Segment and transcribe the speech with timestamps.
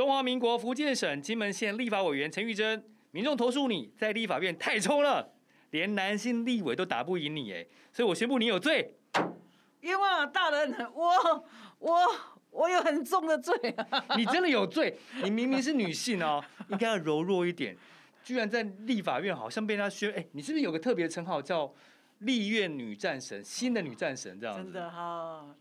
[0.00, 5.30] 中华民国福建省金门县立法委员陈玉珍，民众投诉你在立法院太冲了，
[5.72, 8.94] 连男性立委都打不赢你，哎，所以我宣布你有罪。
[9.82, 11.44] 冤枉大人，我
[11.80, 11.98] 我
[12.50, 14.02] 我有很重的罪啊！
[14.16, 17.76] 你真的有罪，你明明是女性哦，应该要柔弱一点，
[18.24, 21.70] 居然在立法院好像被他宣，哎，你是不是有个特别的称号叫
[22.20, 24.62] 立院女战神，新的女战神这样子？
[24.64, 25.54] 真的哈。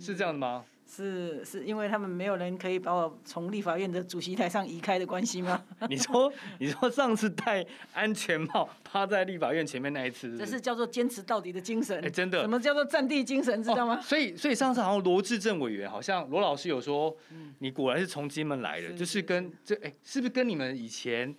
[0.00, 0.64] 是这样的吗？
[0.88, 5.62] 是是因为他们没有人可以把我从立法院的主席台上移开的关系吗？
[5.90, 12.02] 你说你说上次戴安全帽趴在立法院前面那一次是是，这是叫做坚持到底的精神。
[12.04, 13.62] 哎，真的，什么叫做战地精神？
[13.62, 13.96] 知道吗？
[13.96, 21.34] 哦、所以所以上次好像罗志政委员，好像罗老师有说，嗯、你果然是从金门来的，是就是跟这哎，是不是跟你们以前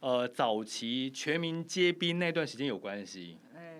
[0.00, 3.38] 呃早期全民皆兵那段时间有关系？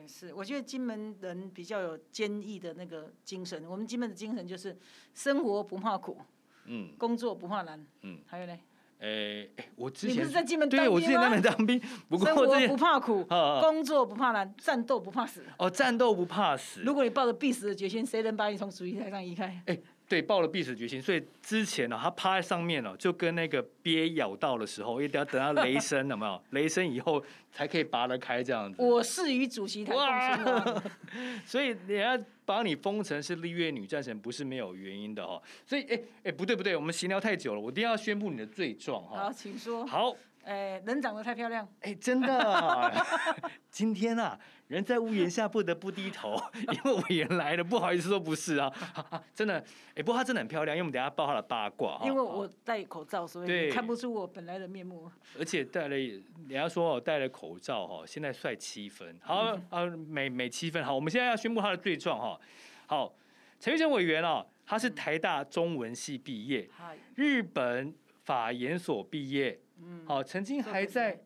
[0.09, 3.65] 是，我觉得金门人比较有坚毅的那个精神。
[3.69, 4.77] 我们金门的精神就是
[5.15, 6.19] 生活不怕苦，
[6.67, 8.59] 嗯，工作不怕难，嗯，还有呢？
[9.01, 10.91] 诶、欸，我之前你不是在金门当兵吗？
[10.91, 13.25] 对，我之前在那边当兵，不过生活不怕苦，
[13.61, 15.43] 工作不怕难，战斗不怕死。
[15.59, 16.83] 哦，战斗不怕死。
[16.83, 19.47] 如果你抱着必死的决心，谁能把你从主席台上移开？
[19.67, 19.83] 哎、欸。
[20.11, 26.43] 对，抱了必死决心，所以之前呢、哦，他趴在上面哦，就跟那个鳖咬到的时候，一定要等到雷 声，有没有？
[26.51, 28.83] 雷声以后才可以拔得开这样子。
[28.83, 29.95] 我是与主席台
[30.43, 30.83] 共
[31.47, 35.43] 所以人家把你封成是立月女战神，不是没有原因的哈、哦。
[35.65, 39.25] 所以，哎哎，不对不对，我们闲聊太久了，我一定要宣布你的罪状哈。
[39.27, 39.87] 好，请说。
[39.87, 40.17] 好。
[40.51, 41.67] 哎，人长得太漂亮。
[41.83, 42.93] 哎，真的，
[43.71, 46.37] 今天啊，人在屋檐下不得不低头，
[46.75, 48.73] 因为委员来了，不好意思说不是啊，
[49.33, 49.65] 真的。
[49.95, 52.01] 哎，不过她真的很漂亮，因为我们等下报她的八卦。
[52.05, 55.09] 因为我戴口罩，所以看不出我本来的面目。
[55.39, 59.17] 而且戴了，人家说我戴了口罩哈，现在帅七分。
[59.23, 60.85] 好啊，美美七分。
[60.85, 62.41] 好，我们现在要宣布他的罪状哈。
[62.87, 63.15] 好，
[63.61, 66.69] 陈玉珍委员啊，他是台大中文系毕业，
[67.15, 69.61] 日本法研所毕业。
[69.83, 71.19] 嗯，好，曾经还在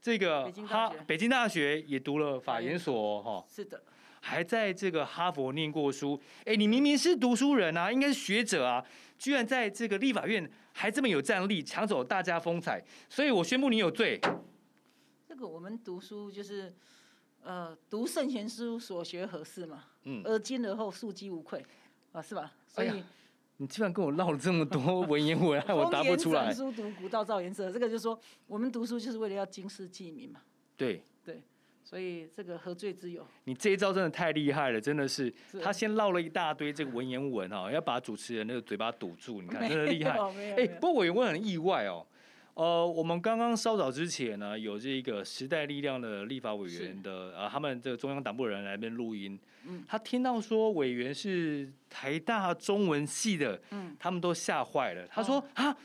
[0.00, 3.80] 这个哈北京大学也读了法研所哈，是的，
[4.20, 6.20] 还在这个哈佛念过书。
[6.44, 8.84] 哎，你明明是读书人啊，应该是学者啊，
[9.18, 14.20] 居然在这个立法院还这么有战力，抢走大家风采，所以我宣布你有罪。
[15.28, 16.74] 这个我们读书就是，
[17.42, 19.84] 呃，读圣贤书，所学何事嘛？
[20.04, 21.64] 嗯，而今而后，庶几无愧
[22.12, 22.52] 啊，是吧？
[22.66, 22.88] 所以。
[22.88, 23.04] 哎
[23.60, 26.50] 你居然跟我唠了这么多 文言文，害我答不出来。
[26.50, 30.40] 书读古道造颜色，这个就是说，我们读书就是为了要经世济民嘛。
[30.78, 31.42] 对对，
[31.84, 33.22] 所以这个何罪之有？
[33.44, 35.30] 你这一招真的太厉害了，真的是。
[35.52, 40.18] 是他先唠了一大堆这个文言文哈，要把主持人那个嘴巴堵住，你看真的厉害。
[40.56, 42.06] 哎，不过我也会很意外哦。
[42.60, 55.06] 呃，我们刚刚稍早之前呢，有这个时代力量的立法委员的呃，他们这个中央党部人来这边录音，嗯，他听到说委员是台大中文系的，嗯，他们都吓坏了。
[55.08, 55.70] 他说啊。
[55.70, 55.76] 哦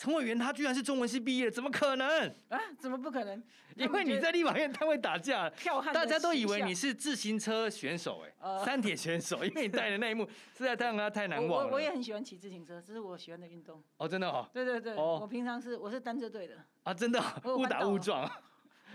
[0.00, 2.58] 陈委员他居然是中文系毕业，怎么可能啊？
[2.78, 3.42] 怎么不可能？
[3.76, 5.46] 因为你在立法院他会打架，
[5.92, 11.66] 大家都以为你是自行车选手，哎，三铁选手，因为你带的那一幕 实在太让他太难忘了。
[11.66, 13.82] 我我也很喜欢骑自行车，这是我喜欢的运动。
[13.98, 14.48] 哦，真的哦。
[14.54, 16.54] 对对对，我平常是我是单车队的。
[16.84, 18.26] 啊，真的，误打误撞。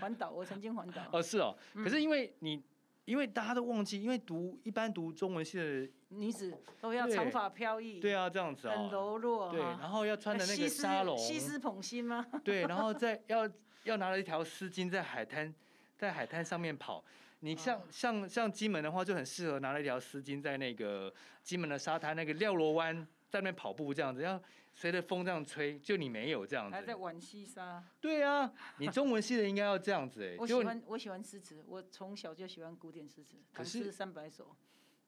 [0.00, 1.02] 环岛，我曾经环岛。
[1.12, 1.56] 哦，是哦。
[1.72, 2.60] 可是因为你。
[3.06, 12.26] 因为大家都忘记，因为读一般读中文系的女子都要长发飘逸，对啊，这样子啊，很柔弱，对，然后要穿的那个纱笼，西施捧心吗？
[12.44, 13.48] 对，然后再要
[13.84, 15.54] 要拿了一条丝巾在海滩，
[15.96, 17.02] 在海滩上面跑。
[17.40, 21.10] 你像像像金门的话，就很适合拿了一条丝巾在那个
[21.42, 23.06] 金门的沙滩那个廖罗湾。
[23.28, 24.40] 在那边跑步这样子，要
[24.78, 26.74] 随着风这样吹，就你没有这样子。
[26.76, 27.82] 还在玩西沙。
[27.98, 30.36] 对啊，你中文系的应该要这样子哎。
[30.38, 34.54] 我喜欢我喜欢诗词，我从小就喜欢古典诗词，唐诗三百首。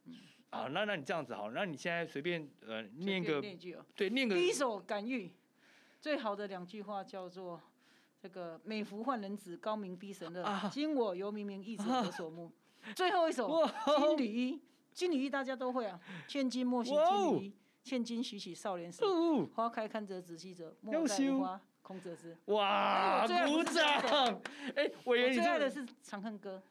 [0.06, 0.15] 嗯。
[0.49, 3.84] 啊，那那你这样子好，那你现在随便呃念个念句哦。
[3.95, 4.34] 对，念个。
[4.34, 5.29] 第一首《感遇》，
[6.00, 7.61] 最好的两句话叫做：
[8.19, 10.71] 这个美福换人子，高明逼神乐。
[10.73, 12.50] 今我犹明明，一者何所慕？
[12.97, 13.47] 最后一首
[13.99, 14.55] 《金缕衣》，
[14.95, 17.55] 金缕衣大家都会啊，千金莫惜金缕衣。
[17.88, 19.03] 千金许洗少年时，
[19.54, 22.37] 花开堪折直须折，莫待无花空折枝。
[22.44, 24.43] 哇，鼓掌！
[24.76, 26.62] 哎，委员，你最爱的是《长恨歌》。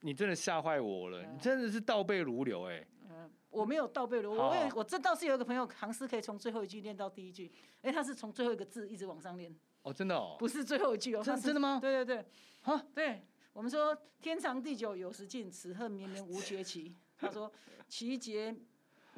[0.00, 2.82] 你真的吓坏我了，你真的是倒背如流哎。
[3.10, 7.52] 嗯，我没有倒背如流，我有，我这倒是有一个朋友，唐诗可以从最后一句念到第一句。
[7.82, 9.54] 哎，他是从最后一个字一直往上念。
[9.82, 11.78] 哦，真的哦，不是最后一句哦，真的吗？
[11.78, 12.24] 对对对，
[12.62, 13.22] 哈，对
[13.52, 16.94] 我们说天长地久有时尽，此恨绵绵无绝期。
[17.18, 17.52] 他说
[17.86, 18.56] 其节。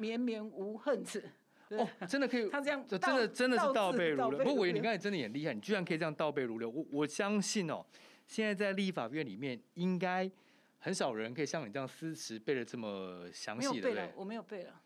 [0.01, 1.23] 绵绵无恨齿，
[1.69, 4.39] 哦，真的可以， 他这样，真的真的是倒背如流。
[4.39, 6.67] 不过我，你刚才真的也厉害，你居然可以这样倒背如流。
[6.67, 7.85] 我我相信哦，
[8.25, 10.29] 现在在立法院里面，应该
[10.79, 13.89] 很少人可以像你这样诗词背的这么详细的。
[13.89, 14.81] 背了，我没有背了。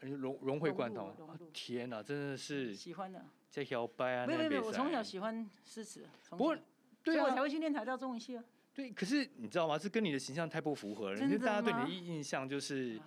[0.00, 1.14] 融融会贯通。
[1.52, 3.24] 天哪，真的是喜欢的。
[3.48, 6.04] 在摇摆啊，没有没有，我从小喜欢诗词。
[6.30, 6.56] 不过，
[7.02, 8.44] 对啊，我才会去念台大中文系啊。
[8.74, 9.78] 对，可是你知道吗？
[9.78, 11.20] 这跟你的形象太不符合了。
[11.20, 13.00] 因为大家对你的印象就是。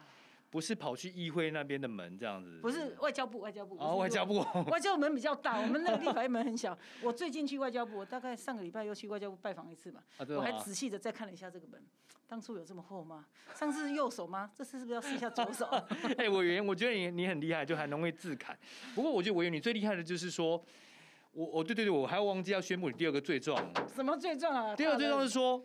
[0.50, 4.40] 不是跑去议会那边的门这样子，不是外交部，外交部哦，外交部，
[4.72, 6.78] 外交部门比较大， 我们那个立法院门很小。
[7.02, 11.84] 我最近去外交部，我大概上个礼拜又去外交部拜访一次嘛，啊、我还仔细的再看了一下这个门，
[12.28, 13.26] 当初有这么厚吗？
[13.54, 14.50] 上次是右手吗？
[14.56, 15.66] 这次是不是要试一下左手？
[16.18, 18.58] 哎、欸，委员，我觉得你你很厉害，就还容易自砍。
[18.96, 20.64] 不过我觉得委员你最厉害的就是说，
[21.34, 23.62] 我我对对对，我还要忘记要宣布你第二个罪状。
[23.94, 24.76] 什么罪状啊？
[24.76, 25.62] 第二个罪状是说。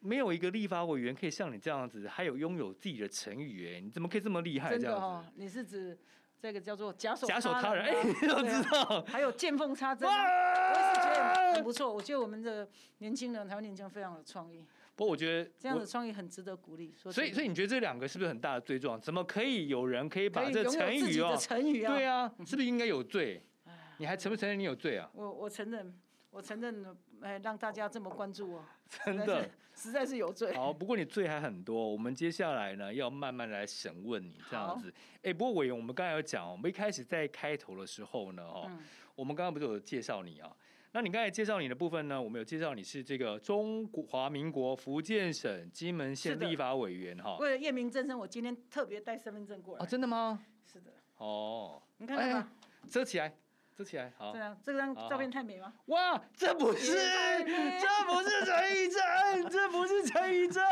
[0.00, 4.70] 没有一个立法委员可以像你这样子，还有拥有自己的成语，哎，你怎么可以这么厉害？
[4.70, 5.98] 真的哦，你是指
[6.38, 7.84] 这个叫做假手假手他人？
[7.84, 9.02] 哎，你都知道。
[9.06, 11.92] 还有见缝插针，我也是觉得很不错。
[11.92, 12.68] 我觉得我们的
[12.98, 14.64] 年轻人，台湾年轻人非常有创意。
[14.96, 16.94] 不过我觉得这样的创意很值得鼓励。
[16.96, 19.00] 所以，所以你觉得这两个是不是很大的罪状？
[19.00, 21.36] 怎么可以有人可以把这成语哦？
[21.38, 23.42] 成语啊，对啊，是不是应该有罪？
[23.98, 25.10] 你还承不承认你有罪啊？
[25.12, 25.94] 我我承认，
[26.30, 26.84] 我承认。
[27.22, 28.64] 哎，让大家这么关注我，
[29.04, 30.54] 真的实在是有罪。
[30.56, 34.92] 好，不过你罪还很多，我们接下来呢要慢慢来审问你这样子。
[35.22, 38.70] 哎，不过委员，我们刚才有讲，我们一开始在开头的时候呢，哦，
[39.14, 40.54] 我们刚刚不是有介绍你啊？
[40.92, 47.36] 那你刚才介绍你的部分呢，我们有介绍你是这个中华民国福建省金门县立法委员哈。
[47.38, 49.84] 为了验明正身，我今天特别带身份证过来。
[49.84, 50.44] 哦，真的吗？
[50.64, 50.90] 是的。
[51.18, 52.50] 哦，你看看，
[52.88, 53.32] 遮起来。
[53.80, 54.30] 遮起来，好。
[54.30, 55.72] 这样，这张照片太美吗？
[55.86, 60.62] 哇，这不是，这不是陈怡贞，这不是陈怡贞，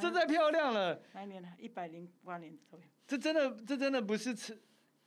[0.00, 0.96] 这太漂亮了。
[1.12, 1.48] 哪一年的？
[1.58, 2.88] 一百零八年的照片。
[3.08, 4.56] 这真的，这真的不是陈，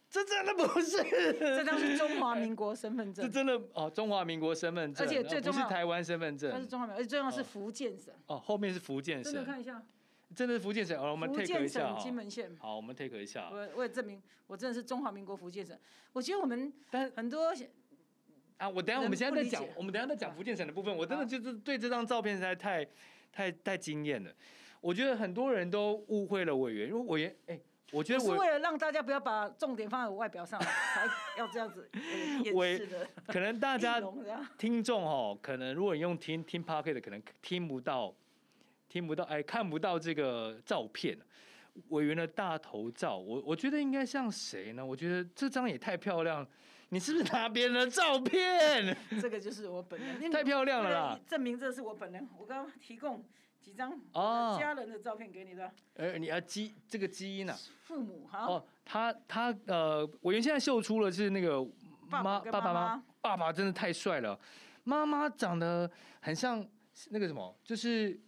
[0.10, 1.02] 这真的不是。
[1.40, 3.26] 这张是中华民国身份证。
[3.26, 6.52] 这真的哦，中华民国身份证，而且最重要不是台湾身份证。
[6.52, 8.14] 它是中华民国，而且最重要是福建省。
[8.28, 9.32] 哦，后面是福建省。
[9.32, 9.82] 真的看一下。
[10.36, 12.56] 真的是福建省，哦我们 take 一下金门县。
[12.60, 13.50] 好，我们 take 一下。
[13.52, 15.78] 我为了证明我真的是中华民国福建省，
[16.12, 17.54] 我觉得我们但很多。
[18.58, 22.88] 啊，我等下我们现在在讲，我们等下在讲福建省的部分，我真的就是对这张照片实在太
[23.32, 24.32] 太太惊艳了。
[24.80, 27.60] 我觉得很多人都误会了委员，因为委员，哎，
[27.92, 31.90] 我觉得我是为了让大家不要把重点放在我外表上， 才要这样子
[32.46, 33.10] 掩饰的。
[33.28, 34.00] 可能大家
[34.58, 38.14] 听众哦，可能如果你用听听 p o c k e t 的，可能听不到，
[38.94, 41.18] 听不到，哎，看不到这个照片。
[41.90, 44.86] 委员的大头照，我我觉得应该像谁呢？
[44.86, 46.48] 我觉得这张也太漂亮。
[46.90, 48.96] 你是不是拿别人的照片？
[49.20, 51.20] 这个就是我本人， 太漂亮了啦！
[51.28, 52.30] 证明这是我本人。
[52.38, 53.26] 我刚刚提供
[53.60, 54.00] 几张
[54.60, 55.66] 家人的照片给你的。
[55.96, 57.58] 哎、哦，你要基这个基因啊？
[57.82, 58.46] 父母哈。
[58.46, 61.60] 哦，他他呃，委员现在秀出了是那个
[62.08, 64.40] 妈爸爸妈妈，爸爸真的太帅了，
[64.84, 65.90] 妈妈长得
[66.22, 66.64] 很像
[67.10, 68.22] 那个什么，就是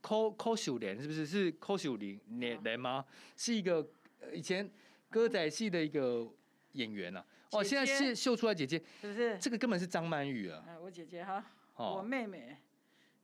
[0.00, 1.26] 柯柯秀莲是不是？
[1.26, 3.04] 是扣秀莲莲莲吗？
[3.36, 3.88] 是一个
[4.32, 4.68] 以前
[5.08, 6.28] 歌仔戏的一个
[6.72, 7.24] 演员啊。
[7.52, 9.36] 哦，现在是秀出来姐姐，是不是？
[9.38, 10.64] 这个根本是张曼玉啊！
[10.68, 11.44] 哎，我姐姐哈，
[11.74, 12.56] 我妹妹，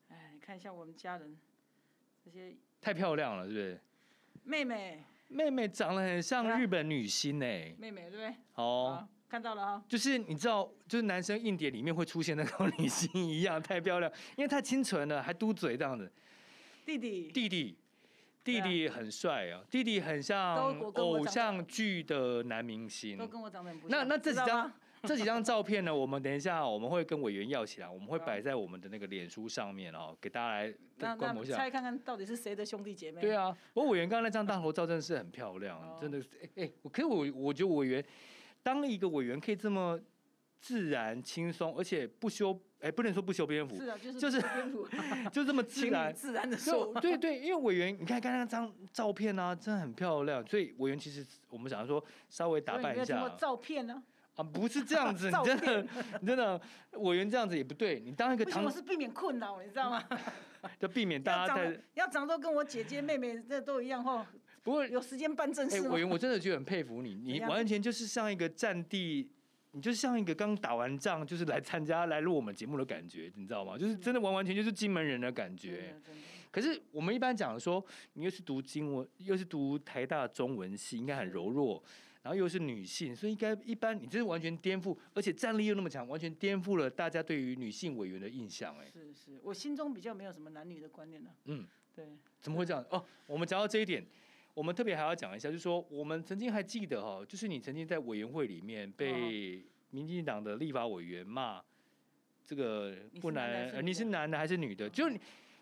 [0.08, 1.36] 哎，你看一下我们家人
[2.24, 3.80] 这些，太漂亮了，是不是？
[4.42, 7.46] 妹妹，妹妹长得很像日本女星呢。
[7.78, 8.34] 妹妹，对不对？
[8.54, 9.84] 哦，看到了啊。
[9.88, 16.10] 就是你知道，就是男生硬碟里面会出现那个女星一样，太漂亮，因为太清纯了，还嘟嘴这样子。
[16.86, 17.76] 弟弟，弟弟。
[18.44, 23.18] 弟弟很帅啊，弟弟很像偶像剧的男明星。
[23.18, 23.98] 都跟我长得很不像。
[23.98, 24.72] 那那这几张
[25.02, 25.92] 这几张照片呢？
[25.92, 31.56] 我们等一下我们会跟委员要起来，我们会摆在我们的那个脸书上面哦，给大家来观摩一下。
[31.56, 33.20] 猜看看到底是谁的兄弟姐妹？
[33.20, 38.04] 对啊，我委员刚刚那张大头照真的是很漂亮，真的是哎哎，可是我我觉得委员
[38.62, 40.00] 当一个委员可以这么
[40.60, 42.56] 自然轻松，而且不修。
[42.80, 44.42] 哎，不能说不修边幅，是啊，就是就是
[45.32, 53.28] 就这么自然 自然的说，对对，因为委员，你看刚刚那张照片啊，真的很漂亮，所以委员其实我们想要说稍微打扮一下。
[53.38, 54.02] 照片呢？
[54.34, 55.86] 啊，不是这样子， 你真的
[56.20, 56.60] 你真的
[56.98, 60.04] 委员这样子也不对，你当一个唐，我是避免困扰，你知道吗？
[60.78, 64.26] 就避免大家在要长得跟我姐姐妹妹这都一样哈。
[64.62, 65.88] 不过有时间办正事。
[65.88, 69.30] 委员，我真的觉得很佩服你，你完全就是像一个战地。
[69.76, 73.76] 你就像一个刚打完仗，就是来参加来录我们节目的感觉，你知道吗？
[73.76, 75.94] 就是真的完完全全就是金门人的感觉。
[76.50, 81.84] 可是我们一般讲说，你又是读经文，又是读台大中文系，应该很柔弱，
[82.22, 88.74] 然后又是女性，所以应该一般你这是完全颠覆，而且战力又那么强，完全颠覆了大家对于女性委员的印象。
[88.78, 91.28] 哎，是是，我心中比较没有什么男女的观念呢。
[91.44, 92.16] 嗯，对。
[92.40, 92.82] 怎么会这样？
[92.88, 94.02] 哦，我们讲到这一点。
[94.56, 101.60] 我们特别还要讲一下，就是说我们曾经还记得哈，就是你曾经在委员会里面被民进党的立法委员骂，
[102.46, 104.88] 这个不男，你是男的还是女的？
[104.88, 105.04] 就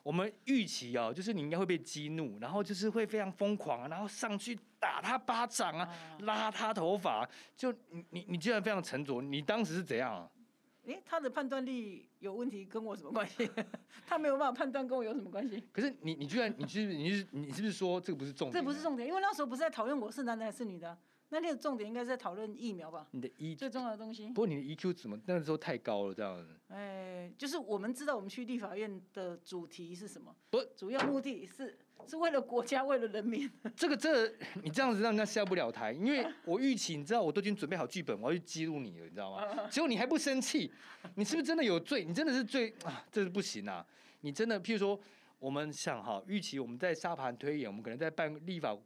[0.04, 10.30] 我们预期哦，就是你应该会被激怒，然后就是会非常疯狂啊，然后上去打他巴掌啊，拉他头发，就你你你居然非常沉着，你当时是怎样啊？
[10.86, 13.50] 哎，他的判断力有问题，跟我什么关系？
[14.06, 15.62] 他没有办法判断，跟我有什么关系？
[15.72, 18.54] 可是你你居然你是你是你是不是说这个不是重点？
[18.54, 20.96] 这不是重点，因为那时候不是在讨论我是男的还是女的。
[21.30, 23.08] 那那个重点应该是在讨论疫苗吧？
[23.10, 24.28] 你的 E 最重要的东西。
[24.28, 26.54] 不过你的 EQ 怎么那个时候太高了这样子？
[26.68, 30.32] 哎，就是我们知道我们去立法院的主题是什么？
[30.50, 31.76] 不，主要目的是
[32.06, 33.50] 是为了国家，为了人民。
[33.74, 39.68] 这个这个、你这样子让人家下不了台，因为 我预期你知道我都已经准备好剧本，我要去激怒你了，你知道吗？
[39.70, 40.70] 结果你还不生气，
[41.14, 42.04] 你是不是真的有罪？
[42.04, 43.04] 你真的是罪啊？
[43.10, 43.86] 这是不行啊！
[44.20, 44.98] 你真的，譬如说
[45.38, 48.76] 我们想哈，预期我们在沙盘推演，我们可能在办立法。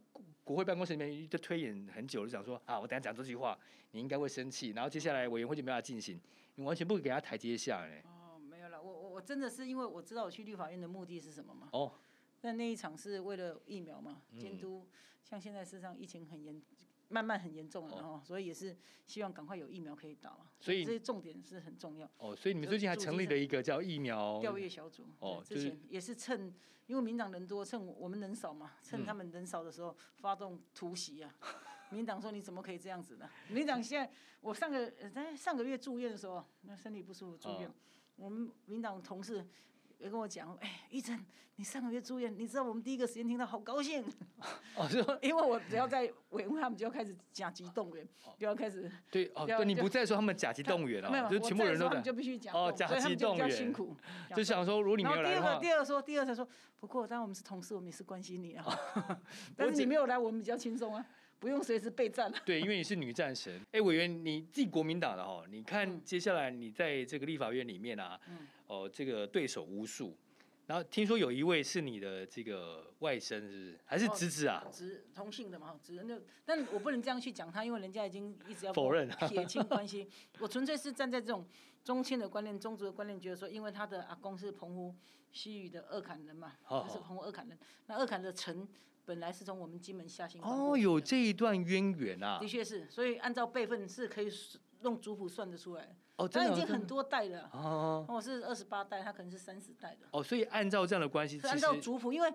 [0.41, 3.55] 国会办公室里面就推演很久，就想说啊，我等下讲这句话，
[3.91, 6.19] 你应该会生气，然后接下来委员会就没办法进行，
[6.55, 8.01] 你完全不给他台阶下哎。
[8.05, 11.69] 哦，没有了，我我我真的是因为我知道我去立法院的目的是什么嘛。
[11.73, 11.91] 哦。
[12.41, 14.85] 那那一场是为了疫苗嘛，监督，
[15.23, 16.61] 像现在事实上疫情很严，
[17.07, 20.49] 慢慢很严重了哈，所以也是希望赶快有疫苗可以打嘛。
[20.59, 22.09] 所以这些重点是很重要。
[22.17, 25.05] 哦，所以你们最近还成立了一个叫疫苗调阅小组。
[25.19, 26.53] 哦，之前也是趁。
[26.87, 31.31] 因为民党人多，趁我们人少嘛，趁他们人少的时候发动突袭啊！
[31.93, 33.29] 民党说，你怎么可以这样子呢？
[33.47, 37.71] 民党现在，我上个在上个月住院的时候，那身体不舒服住院，
[38.15, 39.45] 我们民党同事。
[39.99, 41.19] 也跟我讲，哎，玉珍，
[41.57, 44.03] 你上个月住院，你知道我们第一个时间听到，好高兴。
[44.75, 44.87] 哦，
[45.21, 48.89] 因为我只要在委员会，他们就要开始甲级动员，就要开始。
[49.11, 51.99] 对哦，对，你不再说他们甲级动员了，没有，就全部人都在。
[52.01, 53.51] 就必须讲哦，甲级动员。
[53.51, 53.95] 辛苦。
[54.35, 55.55] 就想说，如果你没有来的话。
[55.55, 56.47] 第二个，第二个说，第二才说，
[56.79, 58.65] 不过当然我们是同事，我们也是关心你啊。
[59.57, 61.05] 但是你没有来，我们比较轻松啊。
[61.39, 62.29] 不用随时备战。
[62.43, 63.61] 对，因为你是女战神。
[63.71, 68.19] 哎，委员，你自己国民党的哈，你看接下来你在这个立法院里面啊，
[68.69, 70.15] 哦、呃，这个对手无数。
[70.65, 73.79] 然后听说有一位是你的这个外甥，是不是？
[73.85, 74.65] 还是侄子啊？
[74.71, 80.07] 侄同姓的嘛，侄那，但我不能这样去讲他，因为人家已经一直要否认撇清关系。
[80.39, 81.47] 我纯粹是站在这种
[81.83, 84.95] 宗亲的观念、宗族的观念，觉得说，因为他的阿公是澎湖
[85.31, 87.57] 西屿的二坎人嘛，他是澎湖二坎人，
[87.87, 88.67] 那二坎的城。
[89.05, 92.37] 本来是从我们金门下行哦，有这一段渊源啊。
[92.39, 94.29] 的确是，所以按照辈分是可以
[94.83, 95.97] 用族谱算得出来。
[96.19, 96.27] 哦。
[96.27, 97.49] 他已经很多代了。
[97.53, 98.05] 哦。
[98.07, 100.07] 我是二十八代，他可能是三十代的。
[100.11, 102.33] 哦，所以按照这样的关系，是按照族谱，因为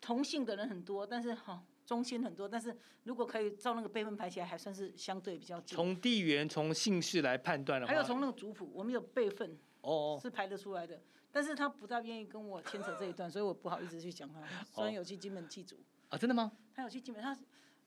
[0.00, 5.74] 同姓的人很多，但是哈宗亲很多，但是如果可以照那个辈分排起来，还算是相对比较近。
[5.76, 11.00] 从地缘、从姓氏来判断的话，还有从那个族谱，我们有辈分哦，是排得出来的。
[11.32, 14.40] 但是他不大愿意跟我牵扯这一段，所以我不好意思去讲他。
[14.72, 15.76] 虽然有去金门祭祖。
[16.08, 16.50] 啊，真的吗？
[16.72, 17.36] 他有去金门，他，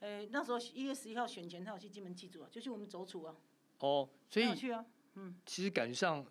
[0.01, 3.35] 呃，那时候一月十一号选前，他有去金门祭祖啊，就去我们走楚啊。
[3.79, 5.35] 哦，所以有去啊，嗯。
[5.45, 6.25] 其实感觉上，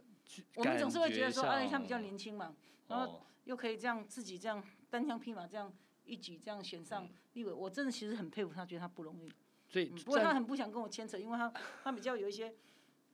[0.56, 2.54] 我们总是会觉得说，啊，他比较年轻嘛，
[2.88, 5.72] 然后又可以这样自己这样单枪匹马这样
[6.04, 9.32] 一举这样选上立委，我真的其实很佩服他，觉得他不容易。
[9.68, 11.52] 所以，不过他很不想跟我牵扯，因为他
[11.84, 12.54] 他比较有一些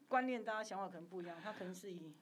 [0.09, 2.15] 观念，大家想法可能不一样，他可能是以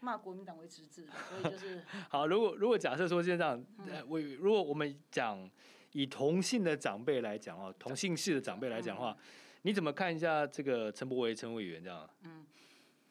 [0.00, 1.84] 骂国民党为实质，所以就是。
[2.08, 5.50] 好，如果如果假设说现在这样，呃，我如果我们讲。
[5.92, 9.16] 以同性的长辈来讲哦，同姓氏的长辈来讲的话，
[9.62, 12.10] 你怎么看一下这个陈柏维陈委员这样？
[12.24, 12.44] 嗯，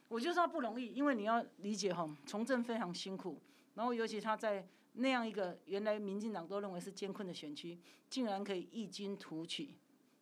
[0.08, 3.42] 我觉得他不容易，因为你要理解哈，从政非常辛苦，
[3.74, 9.76] 然后尤其他在那样一个原来民进党都认为是艰困的选区，竟然可以异军突起，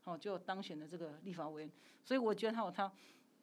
[0.06, 1.72] 哦，就当选了这个立法委员，
[2.04, 2.92] 所以我觉得他有他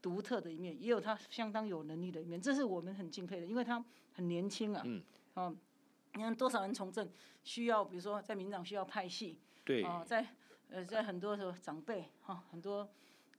[0.00, 5.02] 独特的一面，也有他相当有能力的一面，这是我们很敬佩的，因为他很年轻啊，嗯，
[5.34, 5.56] 哦。
[6.14, 7.08] 你看多少人从政
[7.44, 10.26] 需要，比如说在民党需要派系，对，啊、呃，在
[10.68, 12.90] 呃在很多时候长辈哈、哦，很多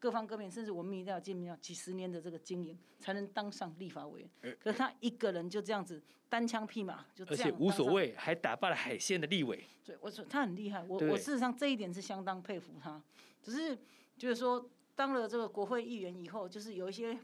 [0.01, 4.29] 各方各面，甚至我们一定要经历几十年的这个经营，才能当上立法委员。
[4.41, 9.63] 呃、可是他一个人就这样子单枪匹马就而且无所谓，还打败了海鲜的立委。
[9.85, 13.01] 对，我说他很厉害，我我事实上这一点是相当佩服他。
[13.43, 13.77] 只是
[14.17, 17.17] 就是说，当了这个国会议员以后，就是有一些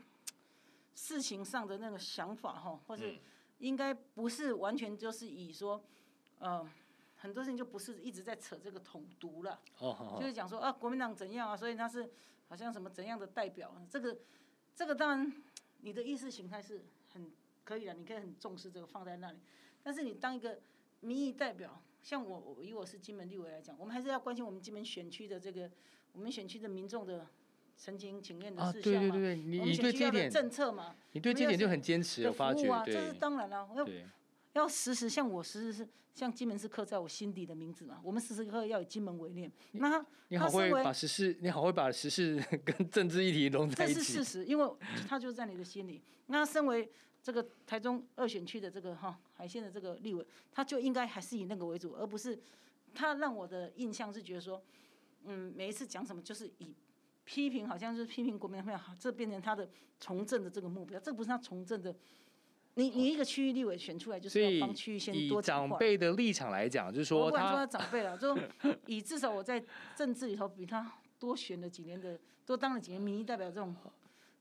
[0.94, 3.12] 事情上的那个想法哈， 或是。
[3.12, 3.18] 嗯
[3.60, 5.84] 应该不是完全就是以说，
[6.38, 6.64] 呃，
[7.16, 10.22] 很多事情就不是一直在扯这个统独了，oh, oh, oh.
[10.22, 12.08] 就是讲说啊，国民党怎样啊，所以他是
[12.48, 14.18] 好像什么怎样的代表，这个
[14.76, 15.34] 这个当然
[15.82, 17.32] 你的意识形态是很
[17.64, 19.38] 可以的，你可以很重视这个放在那里，
[19.84, 20.60] 但是你当一个
[21.02, 25.70] 民意代表，像我，我以我是金门立委来讲，我们还是要关心我们金门选区的这个
[26.14, 27.28] 我们选区的民众的。
[27.80, 33.86] 陈情请愿的事项嘛，对对对，你你对这点政策嘛，你对这点就很坚持，有发觉，这是当然了，要
[34.58, 39.52] 要时时像我时时是像金门是刻在我心底的名字嘛，我们时时刻刻要以金门为念。
[39.74, 44.70] 那你好会把时事，你好会把时事 跟政治议题融在一起，这是事实，因为
[45.08, 46.02] 他就在你的心里。
[46.26, 52.38] 那身为这个台中二选区的这个哈海线的这个立委，他就应该还是以那个为主，而不是
[52.96, 54.62] 他让我的印象是觉得说，
[55.26, 56.74] 嗯，每一次讲什么就是以
[57.26, 61.96] 批评，好像就是批评国民党，这变成他的从政的这个目标，这不是他从政的。
[62.78, 68.38] 你你一个区域立委选出来就是要帮区域先多长辈的立场来讲，就是说我不管说他长辈了， 就
[68.86, 69.62] 以至少我在
[69.96, 73.76] 政治里头比他多选了几年的，多当了几年民意代表这种。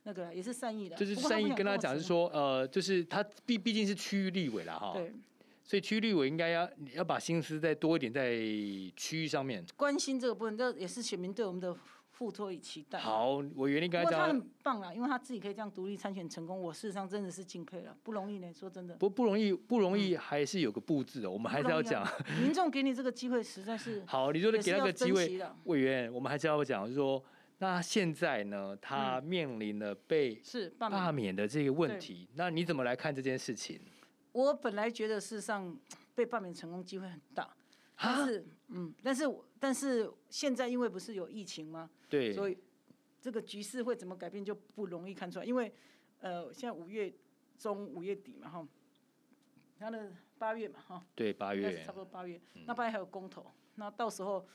[0.09, 5.12] 那个也是善意的，就是善意跟他讲，是说，呃，就是他毕毕竟是区域立委了哈，对，
[5.64, 8.38] 所以区域立委应该要要把心思再多一点在
[8.95, 11.76] 区域上面，关心这个部分，这也是选民对我们的
[12.17, 12.99] 付托与期待。
[12.99, 18.95] 好，我原来跟他讲，他很棒啊，因为他自己可以这样独立参选成功，我事实上真的是敬佩了，不容易呢，说真的。
[18.97, 22.07] 不不容易，不容易，还是有个布置的，我们还是要讲。
[22.41, 27.23] 民众给你这个机会实在是 好，你说的给那个机会，委员，我们还是要讲，就是说。
[27.59, 28.77] 那现在呢？
[28.83, 30.39] 他面临了被
[30.79, 32.29] 罢免的这个问题。
[32.35, 33.81] 那你怎么来看这件事情？
[34.33, 35.75] 我本来觉得事实上
[36.15, 37.49] 被罢免成功机会很大，
[37.97, 39.25] 但是嗯，但是
[39.59, 41.91] 但是现在因为不是有疫情吗？
[42.09, 42.57] 对，所以
[43.21, 45.45] 这个局势会怎么改变就不容易看出来。
[45.45, 45.73] 因为
[46.21, 47.13] 呃，现在五月
[47.59, 48.69] 中五月底嘛，哈，
[49.79, 54.47] 他的八月嘛，哈，对，八月差不多八月，那八月还有公投，那到时候。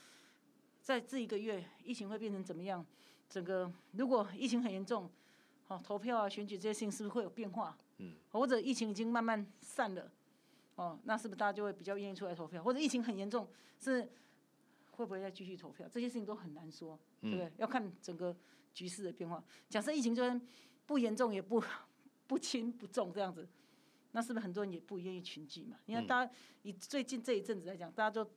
[0.84, 2.84] 在这一个月，疫情会变成怎么样？
[3.28, 5.08] 整个如果疫情很严重，
[5.68, 7.78] 好投票啊、选举这些事情是不是会有变化？
[7.98, 10.10] 嗯，或者疫情已经慢慢散了，
[10.74, 12.60] 哦，那是不是大家就会比较愿意出来投票？
[12.60, 14.10] 或者疫情很严重，是
[14.92, 15.86] 会不会再继续投票？
[15.90, 17.52] 这些事情都很难说，对不对？
[17.58, 18.34] 要看整个
[18.72, 19.42] 局势的变化。
[19.68, 20.40] 假设疫情就算
[20.86, 21.62] 不严重，也不
[22.26, 23.46] 不轻不重这样子，
[24.12, 25.76] 那是不是很多人也不愿意群聚嘛？
[25.86, 26.32] 你看，大家
[26.62, 28.30] 以最近这一阵子来讲，大家都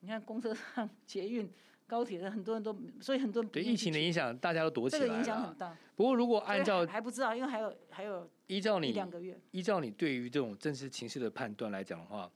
[0.00, 1.50] 你看公车上捷运。
[1.86, 5.06] 高铁的很多人都，所以很多人对疫情的影响，大家都躲起来了。
[5.06, 5.76] 这个影响很大。
[5.94, 12.28] 不过如果按照还不知道，因为还有还有依照你两个月，依照你对于这种政治情势的判断来讲的话，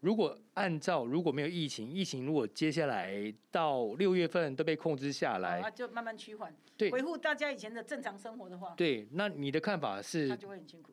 [0.00, 10.28] 如果按照如果没有疫情，疫情如果接下来到六月份都被控制下来，啊，就慢慢趋缓，对，维护大家以前的正常生活的话，对，那你的看法是？
[10.28, 10.92] 他就会很辛苦。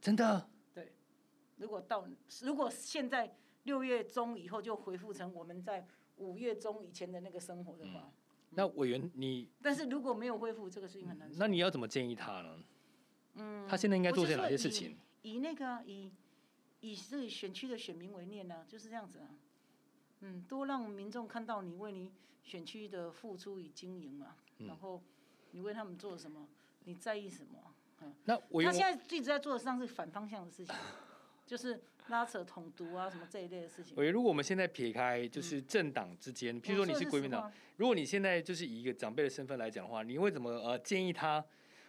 [0.00, 0.48] 真的？
[0.72, 0.92] 对。
[1.56, 2.06] 如果到
[2.42, 5.86] 如果现在六月中以后就恢复成我们在。
[6.20, 8.12] 五月中以前的那个生活的话，嗯、
[8.50, 11.34] 那委员你，但是如果没有恢复，这个事情很难、嗯。
[11.38, 12.58] 那你要怎么建议他呢？
[13.36, 14.98] 嗯，他现在应该做些哪些事情？
[15.22, 16.12] 以，以那个以
[16.80, 19.28] 以这个选区的选民为念呢、啊，就是这样子啊。
[20.20, 22.12] 嗯，多让民众看到你为你
[22.42, 25.02] 选区的付出与经营嘛，嗯、然后
[25.52, 26.48] 你为他们做什么，
[26.84, 27.74] 你在意什么？
[28.02, 30.74] 嗯，那我他现在一直在做的，实际上是反方向的事情。
[31.46, 33.96] 就是拉扯统独啊，什么这一类的事情。
[33.96, 41.44] 喂，如果我们现在撇开就是政党之间，嗯、譬如说你是国民党，如果你现在就是以一个长辈的身份来讲的话，你会怎么呃建议他，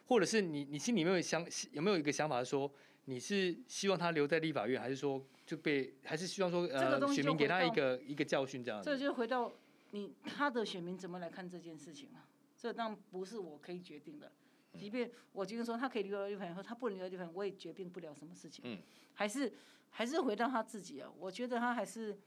[0.08, 2.72] 或者是你你心里面有想有没有一个想法说，
[3.12, 8.82] 你是希望他留在立法院，还是说就被还是希望说呃选民给他一个一个教训这样？
[8.82, 9.52] 这就回到
[9.90, 12.24] 你他的选民怎么来看这件事情啊？
[12.58, 14.32] 这当然不是我可以决定的。
[14.80, 18.64] 即便我今天说他可以留在立法院，他不能留在立法院，我也决定不了什么事情。
[18.66, 18.80] 嗯，
[19.14, 19.52] 还是
[19.90, 21.12] 还是回到他自己啊。
[21.20, 22.18] 我觉得他还是，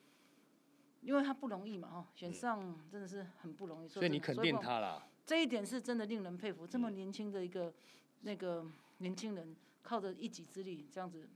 [1.01, 3.88] 因为他不容易嘛，哈，选上真的是很不容易。
[3.88, 5.03] 所以你肯定他了。
[5.25, 7.73] 这一点是真的令人佩服，这么年轻的一个
[8.20, 8.66] 那个
[8.99, 11.29] 年轻人，靠着一己之力这样子，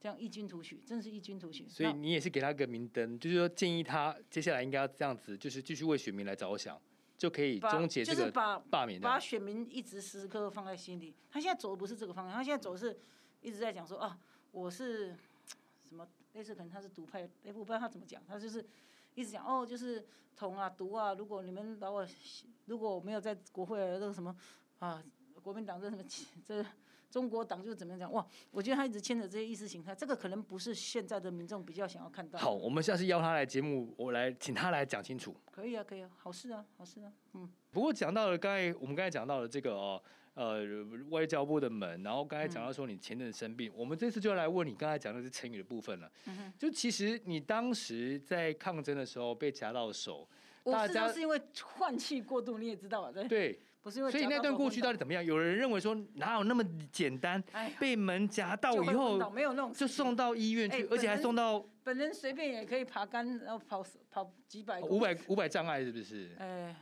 [0.00, 1.68] 这样异军突起，真的是异军突起。
[1.68, 6.80] 所以你也是给他个明灯，就是说建议他接下来应该要这样子，就是继续为选民来着想。
[7.18, 11.12] 就可以终结这个罢免，把选民一直时时刻刻放在心里。
[11.32, 12.96] 他现在走的不是这个方向，他现在走的是
[13.42, 14.16] 一直在讲说啊，
[14.52, 15.08] 我是
[15.82, 18.64] 什么类似可能他是独派，哎，我不知道他怎么讲，他就是
[19.16, 20.06] 一直讲哦，就是
[20.36, 22.06] 统啊独啊，如果你们把我
[22.66, 24.36] 如果我没有在国会那个什么
[24.78, 25.02] 啊，
[25.42, 26.04] 国民党这什么
[26.46, 26.64] 这。
[27.10, 28.12] 中国党就怎么样讲？
[28.12, 32.38] 哇，我觉得他一直牵着这些意识形态，这个可能不是现在的民众比较想要看到。
[32.38, 35.34] 好，我们下次邀他来节目，我来请他来讲清楚。
[35.50, 37.48] 可以啊，可以啊，好事啊，好事啊，嗯。
[37.70, 40.02] 不过讲到了刚才我们刚才讲到了这个哦，
[40.34, 40.62] 呃，
[41.10, 46.10] 外交部的门，然后刚才讲到说你前阵生病，嗯、我们这次就来问你刚才讲的是成语的部分了。
[46.26, 46.52] 嗯哼。
[46.58, 50.28] 就其实你当时在抗争的时候被夹到手，
[50.64, 53.10] 大家是因为换气过度，你也知道吧？
[53.12, 53.26] 对。
[53.26, 53.60] 对。
[53.90, 55.24] 所以那段过去到底怎么样？
[55.24, 57.42] 有人认为说哪有那么简单？
[57.80, 59.18] 被门夹到以后，
[59.72, 61.64] 就送到医院去，而且还送到。
[61.82, 64.80] 本人随便也可以爬杆，然后跑跑几百。
[64.82, 66.30] 五百五百障碍是不是？
[66.38, 66.76] 哎，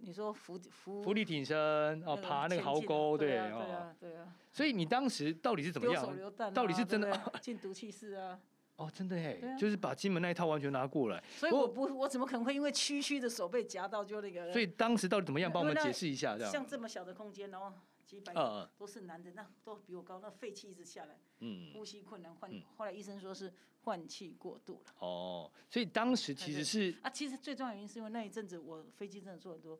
[0.00, 1.02] 你说浮浮。
[1.02, 1.56] 浮力挺身
[2.04, 4.28] 哦，爬那个壕沟，对啊，对啊。
[4.52, 6.52] 所以你当时到底是怎么样？
[6.52, 8.38] 到底是真的 进毒气室啊？
[8.80, 11.22] 哦，真的哎，就是把金门那一套完全拿过来。
[11.36, 14.50] 所以我不，我怎么可能会因为区区的手被夹到就那个？
[14.54, 15.52] 所以当时到底怎么样？
[15.52, 16.50] 帮我们解释一下，这样。
[16.50, 17.70] 像这么小的空间，然后
[18.06, 24.94] 几百个都是男的，那都比我高，那肺气一直下来，嗯，呼吸困难，换后来医生说是换气过度了。
[25.00, 29.78] 哦，所以当时其实是啊，其实最重要原因是因为那一阵子我飞机真的坐很多，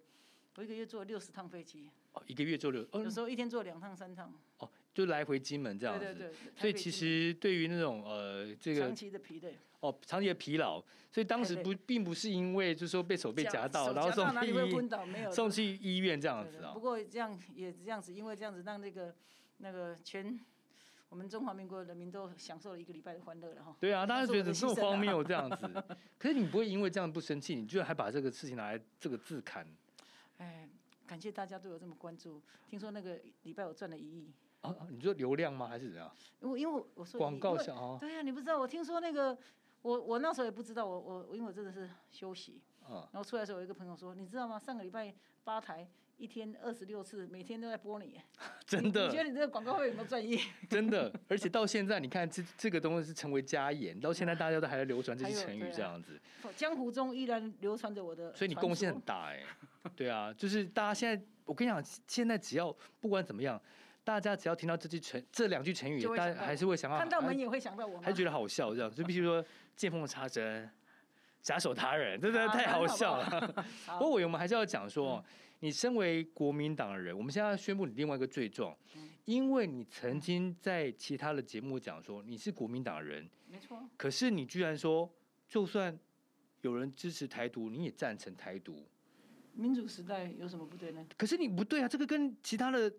[0.56, 1.90] 我一个月坐六十趟飞机。
[2.12, 4.30] 哦，一个月坐六，有时候一天坐两趟三趟。
[4.90, 6.04] 哦，就来回金门这样子。
[6.04, 6.34] 对对对。
[6.56, 9.56] 所以其实对于那种呃这个长期的疲累。
[9.80, 10.78] 哦，长期的疲劳，
[11.10, 16.74] 所以当时不并不是因为就是说被手被夹到，然后送去医 送去医院这样子啊。
[16.74, 19.14] 不过这样也这样子，因为这样子让那个
[19.56, 20.38] 那个全
[21.08, 23.74] 我们中华民国人民都享受了一个礼拜的欢乐了哈。
[23.80, 25.66] 对啊，大家觉得这么荒谬这样子，
[26.18, 29.66] 可是你不会因为这样不生气，你居然还把这个事情拿来这个自砍。
[30.36, 30.68] 哎，
[31.06, 32.42] 感谢大家对我这么关注。
[32.68, 34.30] 听说那个礼拜我赚了一亿。
[34.62, 35.66] 啊，你说流量吗？
[35.68, 36.10] 还是怎样？
[36.40, 37.98] 因为因为我说广告小啊。
[37.98, 39.36] 对呀，你不知道，我听说那个。
[39.82, 44.58] 我我那时候也不知道，我我因为我真的是休息，然后出来的时候，有一个朋友说，你知道吗？
[44.58, 45.10] 上个礼拜
[45.42, 48.20] 八台一天二十六次，每天都在播你，
[48.66, 49.06] 真的。
[49.06, 50.38] 你觉得你这个广告会有没有赚意？
[50.68, 56.20] 真的，而且到现在，你看这这个东西是成为家言，到现在大家都还在流传这些成语这样子。
[56.54, 59.42] 江湖中依然流传着我的，所以你贡献很大哎。
[59.96, 62.70] 对啊，就是大家现在，我跟你讲，现在只要
[63.00, 63.58] 不管怎么样。
[64.02, 69.44] 大家只要听到这句成这两句成语，大家还是会想到看到门也会想到我，还觉得好笑这样，就必须说
[69.76, 70.68] 见缝插针，
[71.42, 73.64] 假手他人，真的太好笑了。
[73.98, 75.22] 不过我们还是要讲说，
[75.60, 78.74] 你身为国民党的人，我们现在要宣布你另外一个罪状，
[79.26, 83.86] 因为你曾经在其他的节目讲说你是国民党人，没错。
[83.98, 85.08] 可是你居然说，
[85.46, 85.96] 就算
[86.62, 88.82] 有人支持台独，你也赞成台独。
[89.52, 91.06] 民主时代有什么不对呢？
[91.18, 92.90] 可是你不对啊，这个跟其他的。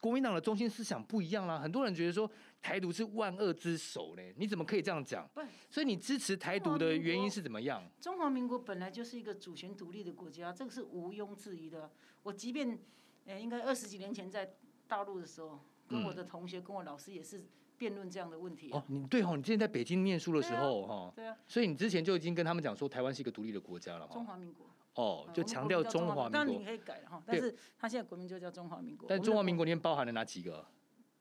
[0.00, 5.26] 国民党的中心思想不一样啦，很多人觉得说台独是万恶之首嘞，你怎么可以这样讲？
[5.70, 7.82] 所以你支持台独的原因是怎么样？
[8.00, 11.90] 中华民国本来就是一个主权独立的国家，这个是毋庸置疑的。
[12.22, 12.78] 我即便，
[13.24, 14.54] 呃，应该二十几年前在
[14.86, 17.42] 大陆的时候，跟我的同学、跟我老师也是
[17.78, 18.70] 辩论这样的问题。
[18.72, 24.06] 哦，你对哦，你之前在北京念书的时候哈，对啊，所以你之前就已经跟他们讲说台湾是一个独立的国家了。
[24.08, 24.66] 中华民国。
[24.94, 26.30] 哦，就强调中华民国。
[26.30, 29.08] 当然你可以改了哈，但是他现在国名就叫中华民国。
[29.08, 30.64] 但中华民国里面包含了哪几个？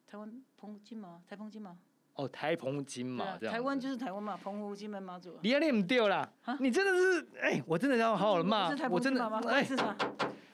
[0.06, 1.76] 台湾、澎、金马、台澎金马。
[2.14, 3.54] 哦，台澎金马这样。
[3.56, 5.40] 台湾就是台湾嘛，澎湖、金门、马祖。
[5.42, 9.66] 你你唔对啦，你真的是哎，我真的要好好的骂，我真的哎，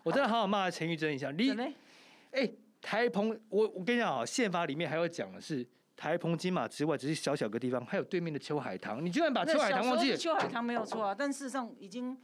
[0.03, 1.29] 我真的好好骂陈玉珍一下。
[1.31, 1.51] 你
[2.31, 2.49] 哎，
[2.81, 10.15] 台澎，我我跟你讲啊，宪法里面还有讲的是台澎金马之外，只是小小个地方，还有对面的秋海棠，你居然把秋海棠忘记了？
[10.15, 12.17] 秋海棠没有错啊，但事实上已经。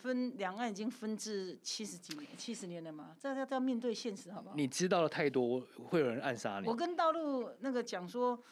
[0.00, 4.54] 分两岸已经分至七十几年，七十年了嘛，这要要面对现实，好不好？
[4.56, 6.66] 你知道的太多，会有人暗杀你。
[6.66, 8.42] 我跟大陆那个讲说，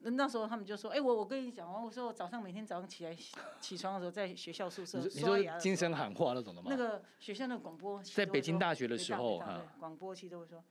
[0.00, 3.16] 那时候他们就说，哎、欸，我我跟你讲哦，我说我早上每天早上起来
[3.60, 6.68] 起床的时候，在学校宿舍你，你说精神喊话那种的吗？
[6.70, 9.42] 那个学校那个广播，在北京大学的时候，
[9.78, 10.62] 广播器都会说。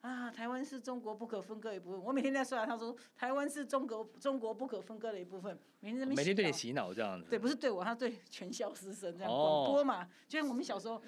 [0.00, 2.02] 啊，台湾是中国不可分割的一部分。
[2.02, 5.58] 我每天在说啊，他说台湾是中国中国不可分割的一部分。
[5.80, 7.26] 每天每天对你洗脑这样子。
[7.28, 10.08] 对，不是对我，他对全校师生这样广播嘛。
[10.26, 11.02] 就像我们小时候，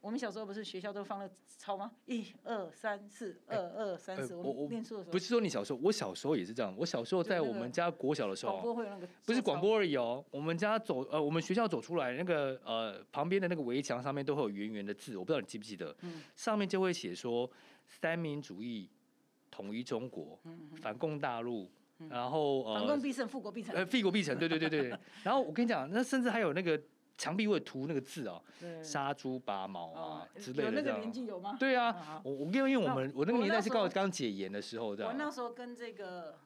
[0.00, 1.92] 我们小时候不是学校都放了抄吗？
[2.06, 4.34] 一二三四，二二三四。
[4.34, 5.12] 我我念书的时候。
[5.12, 6.74] 不是说你小时候，我小时候也是这样。
[6.78, 8.74] 我小时候在我们家国小的时候，
[9.26, 10.24] 不是广播而已哦。
[10.30, 15.94] 我们家走呃，我们学校走出来那个呃旁边的那个围墙上面都会有圆圆的字，我不知道你记不记得。
[16.00, 17.50] 嗯上面就会写说。
[17.88, 18.88] 三民主义，
[19.50, 20.38] 统一中国，
[20.80, 21.70] 反共大陆，
[22.08, 23.74] 然后呃，反共必胜，富国必成。
[23.74, 24.98] 呃，富国必成，对对对对。
[25.24, 26.80] 然后我跟你讲，那甚至还有那个
[27.16, 28.40] 墙壁会涂那个字哦，
[28.82, 30.64] 杀猪拔毛啊之类的。
[30.64, 31.56] 有那个年纪有吗？
[31.58, 35.10] 对啊，我我因为因为我们我那个年代是刚刚解严的时候，这样。
[35.10, 36.38] 我那时候跟这个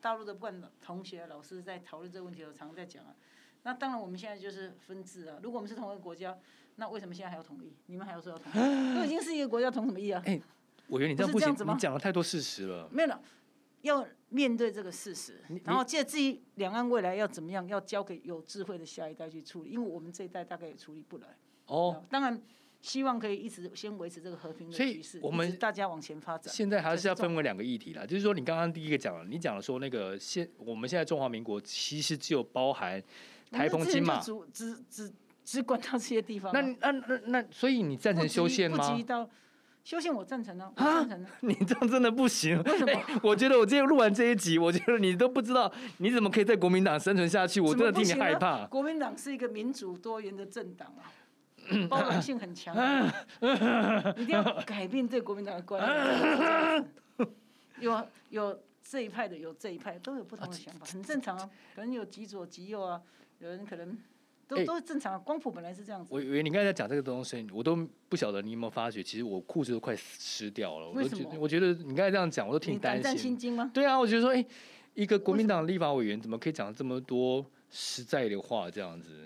[0.00, 3.14] 大陆的不管同学老师在讨论这个问题，我常常在讲啊。
[3.62, 5.38] 那当然我们现在就是分治啊。
[5.42, 6.38] 如果我们是同一个国家，
[6.76, 7.74] 那为什么现在还要统一？
[7.86, 8.54] 你们还要说要统一？
[8.96, 10.22] 都已经是一个国家，统什么一啊？
[10.24, 10.40] 我
[10.98, 12.88] 觉得你这样不行，你讲了太多事实了。
[12.90, 13.20] 没有了，
[13.82, 21.26] 要面对这个事实，然后借自己两岸未来要怎么样，要交给有智慧的下一代去处理，因为我们这一代大概也处理不来。
[21.66, 22.40] 哦，当然
[22.80, 26.52] 希望可以一直先维持这个和平的局势，我们大家往前发展。
[26.52, 33.02] 现在还是要分为两个议题啦，就是说你刚刚第一个讲了，你讲了说那个现我们现在中华民国其实只有包含
[33.50, 35.12] 台澎金马，只只只
[35.44, 36.52] 只管到这些地方。
[36.52, 38.98] 那那那那，所以你赞成修宪吗？
[39.82, 41.28] 修宪我赞成呢，我赞成呢！
[41.40, 42.62] 你这样真的不行。
[42.62, 42.92] 为什么？
[42.92, 47.60] 欸、我觉得我今天录完这一集，我觉得你都不知道你怎么可以在国民党生存下去。
[47.60, 48.66] 我真的替你害怕。
[48.66, 51.10] 国民党是一个民主多元的政党啊，
[51.88, 52.76] 包容性很强，
[54.16, 57.28] 一定要改变对国民党的观念。
[57.80, 61.50] 有有这一派的，有这一派，都有不同的想法，很正常啊。
[61.74, 63.00] 可能有极左极右啊，
[63.38, 63.96] 有人可能。
[64.50, 65.18] 都都是正常。
[65.22, 66.08] 光谱本来是这样子。
[66.10, 70.90] 我以为你刚才在讲这个东西，我都不晓得你有没有发觉，其实我裤子都快湿掉了。
[70.90, 71.30] 为什么？
[71.38, 73.16] 我觉得你刚才这样讲，我都挺担心。
[73.16, 73.70] 心惊吗？
[73.72, 74.46] 对啊，我觉得说，哎、欸，
[74.94, 79.24] 一个国民党立法委员怎么可以讲这么多实在的话，这样子？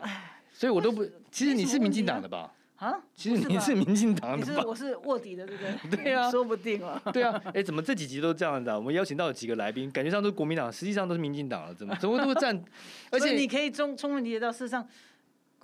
[0.52, 2.52] 所以我都不，其实你是民进党的吧？
[2.76, 5.62] 啊，其实你是民进党的，吧是我是卧底的，对不
[5.96, 6.04] 对？
[6.04, 7.00] 对啊， 说不定啊。
[7.12, 8.76] 对啊，哎，怎么这几集都这样子啊？
[8.76, 12.62] 我们邀请到了几个来宾，感觉上都是国民党，实际上都是民进党了，怎么怎么都站？
[13.10, 14.87] 而且你可以充充分理解到，事实上，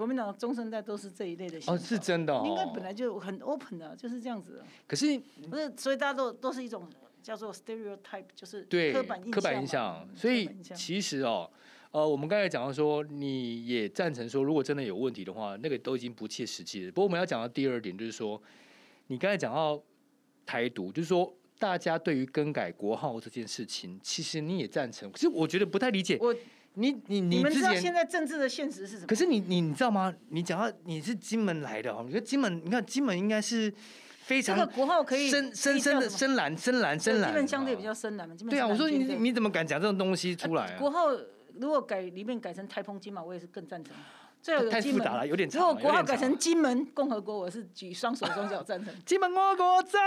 [0.00, 1.58] 国民党中生代都是这一类的。
[1.66, 2.42] 哦，是真的哦。
[2.46, 4.64] 应该本来就很 open 的，就是这样子。
[4.86, 6.88] 可是不是，所以大家都都是一种
[7.22, 9.32] 叫做 stereotype，就是对刻板印象。
[9.34, 10.08] 刻板印象。
[10.16, 11.50] 所以其实哦。
[11.92, 16.92] 呃，我们刚才讲到说，你也赞成说，如果真的有问题的话，那个都已经不切实际了。
[16.92, 18.40] 不过我们要讲到第二点，就是说，
[19.08, 19.82] 你刚才讲到
[20.46, 25.10] 台独，就是说，大家对于更改国号这件事情，其实你也赞成。
[25.10, 26.16] 可是我觉得不太理解。
[26.20, 26.40] 我，你
[26.74, 29.06] 你你，你们知道现在政治的现实是什么？
[29.06, 30.14] 可是你你你知道吗？
[30.28, 33.72] 你讲到你是金门来的哦，你说金门，你看金门应该是
[34.22, 38.34] 非常这个国号可以深深深的深蓝深蓝深蓝，金门相对比较深蓝嘛。
[38.48, 40.78] 对啊，我说你你怎么敢讲这种东西出来啊？
[40.78, 41.08] 国号。
[41.58, 43.92] 如果改里面改成台风金马，我也是更赞成。
[44.42, 45.60] 最后有金门，太复杂了，有点长。
[45.60, 48.94] 如果国号改成金门共和国，我是举双手双脚赞成。
[49.04, 50.00] 金门共和国赞。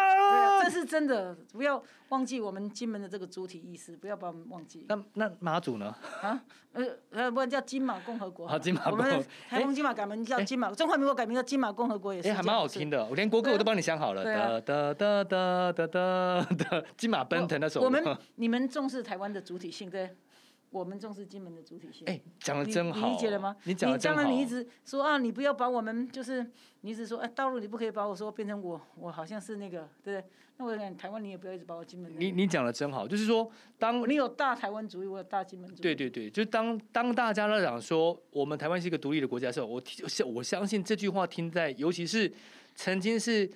[0.63, 4.85] 这是真的，不要忘记我们金门的这个主体意识，不要把我们忘记。
[4.89, 5.95] 那那马祖呢？
[6.21, 6.41] 啊，
[6.71, 8.47] 呃呃，不然叫金马共和国。
[8.47, 9.05] 好，金马共和国。
[9.05, 12.29] 我们台澎金马改名叫金马，中华民国改名叫金马共和国也是。
[12.29, 14.23] 哎，还蛮好听的，我连国歌我都帮你想好了。
[14.23, 17.81] 哒哒哒哒哒哒，金马奔腾那首。
[17.81, 18.03] 我们
[18.35, 20.15] 你们重视台湾的主体性，对。
[20.73, 22.03] 我们重视金门的主体性。
[22.07, 23.07] 哎，讲的真好。
[23.07, 23.55] 你理解了吗？
[23.63, 24.19] 你讲的真好。
[24.19, 26.45] 你当然你一直说啊，你不要把我们就是，
[26.81, 30.25] 你一直说哎，道路你不可以把我说变成我，我好像是那个，对不对？
[30.57, 32.11] 那我讲台湾你也不要一直把我金门。
[32.17, 35.81] 你你讲的真好，就是说当你有大台湾主义，我有大金门主义。
[35.81, 39.81] 对对对，就当当大家都讲说我们台湾是一个独立的国家的时候，我
[40.33, 42.31] 我相信这句话听在，尤其是
[42.75, 43.49] 曾经是。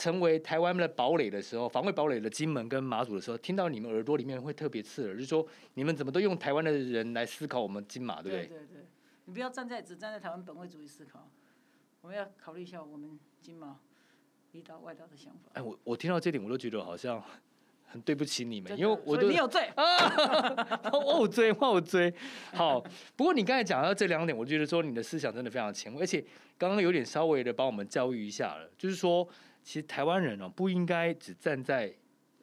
[0.00, 8.46] 成为台湾的堡垒的时候，防卫堡垒的金门跟马祖的时候，听到你们耳朵里面会特别刺耳，就是说你们怎么都用台湾的人来思考我们金马，对不对？
[8.46, 8.86] 对对对，
[9.26, 11.28] 你不要站在只站在台湾本位主义思考，
[12.00, 13.78] 我们要考虑一下我们金马
[14.52, 15.50] 里岛外岛的想法。
[15.52, 17.22] 哎，我我听到这点，我都觉得好像
[17.86, 19.84] 很对不起你们，因为我都你有罪啊，
[20.96, 22.10] 我有罪，我有罪。
[22.54, 22.80] 好，
[23.16, 26.24] 不过你刚才讲到这两点，我觉得说你的思想真的非常前卫，而且
[26.56, 29.28] 刚刚有点稍微的帮我们教育一下了，就是说。
[29.62, 31.94] 其实台湾人哦，不应该只站在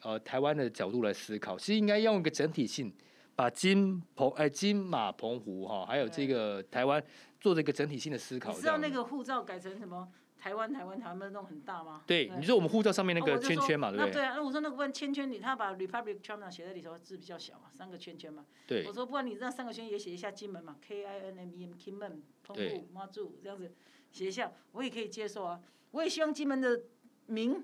[0.02, 2.94] 呃台湾的角度来思考，其实应该用一个整体性，
[3.36, 7.04] 把金澎哎金马澎湖哈，还有这个台湾
[7.40, 8.52] 做这个整体性的思考。
[8.52, 10.08] 你知道那个护照改成什么？
[10.40, 12.04] 台湾台湾台湾不是弄很大吗？
[12.06, 14.08] 对，你说我们护照上面那个圈圈嘛，对不对？
[14.08, 18.46] 那对啊，那我说那个圈圈里，他把 Republic China 写在里头，字比较小嘛，三个圈圈嘛。
[18.68, 18.86] 对。
[18.86, 23.74] 我说不然你让三个圈也写一下金门嘛，K I N M E M 金门澎湖妈祖这样子
[24.12, 25.60] 写一下，我也可以接受啊。
[25.90, 26.84] 我也希望金门的。
[27.28, 27.64] 名，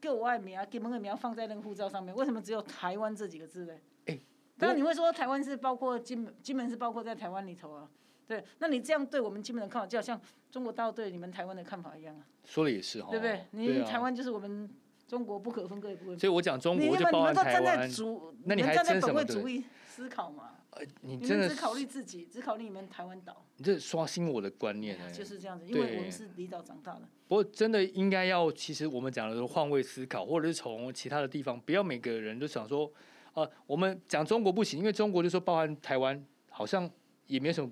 [0.00, 3.72] 给我外名啊，给门的名放在那个护照上面，为什么只有台湾这几个字呢？
[4.06, 4.20] 哎、欸，
[4.58, 7.88] 当然你会说台湾是包括金门，金门是包括在台湾里头啊。
[8.26, 10.18] 对，那你这样对我们金门的看法，就好像
[10.50, 12.26] 中国大陆对你们台湾的看法一样啊。
[12.44, 13.44] 说的也是哈，对不对？
[13.50, 14.70] 你台湾就是我们
[15.12, 16.18] 中国不可分割的一部分。
[16.18, 17.60] 所以我讲中国就包含台湾。
[17.60, 20.52] 你们都站在主，那你还站在本位主义思考嘛？
[20.70, 23.44] 呃，你真的只考虑自己，只考虑你们台湾岛。
[23.58, 27.02] 你这刷新我的观念哎、欸，就是这样子，因为我们是离岛长大的。
[27.28, 32.90] 不过真的应该要，其实我们讲的是换位思考，或者是从其他的地方，不要每个人都想说，
[33.34, 36.90] 呃，我们讲中国不行，因为中国就说包含台湾，好像
[37.26, 37.70] 也没什么，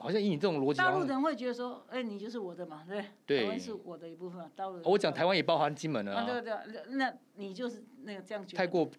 [0.00, 4.82] 好像以你这种逻辑，大陆人会觉得说，哎、欸，你就是我的嘛，对，对，台湾是我的一部分，大陆人。
[4.84, 8.58] 我讲台湾也包含金门了啊，对对对，那你就是那个这样觉得。
[8.58, 8.90] 太过。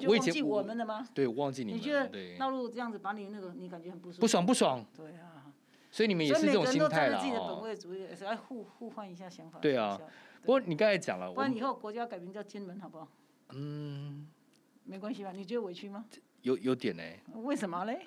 [0.00, 1.06] 就忘记我们的吗？
[1.12, 1.78] 对，我忘记你们。
[1.78, 4.20] 你觉得大陆这样子把你那个，你感觉很不舒服？
[4.22, 4.82] 不爽不爽。
[4.96, 5.52] 对啊。
[5.90, 7.18] 所以你们也是这种心态了。
[7.18, 9.58] 所以自己的本位主义，也是要互互换一下想法。
[9.58, 10.00] 对啊。
[10.40, 13.08] 不过你刚才讲了，不然以后国家改名叫金门好不好？
[13.50, 14.26] 嗯。
[14.84, 15.32] 没关系吧？
[15.32, 16.06] 你觉得委屈吗？
[16.42, 17.02] 有有点呢。
[17.42, 18.06] 为什么嘞？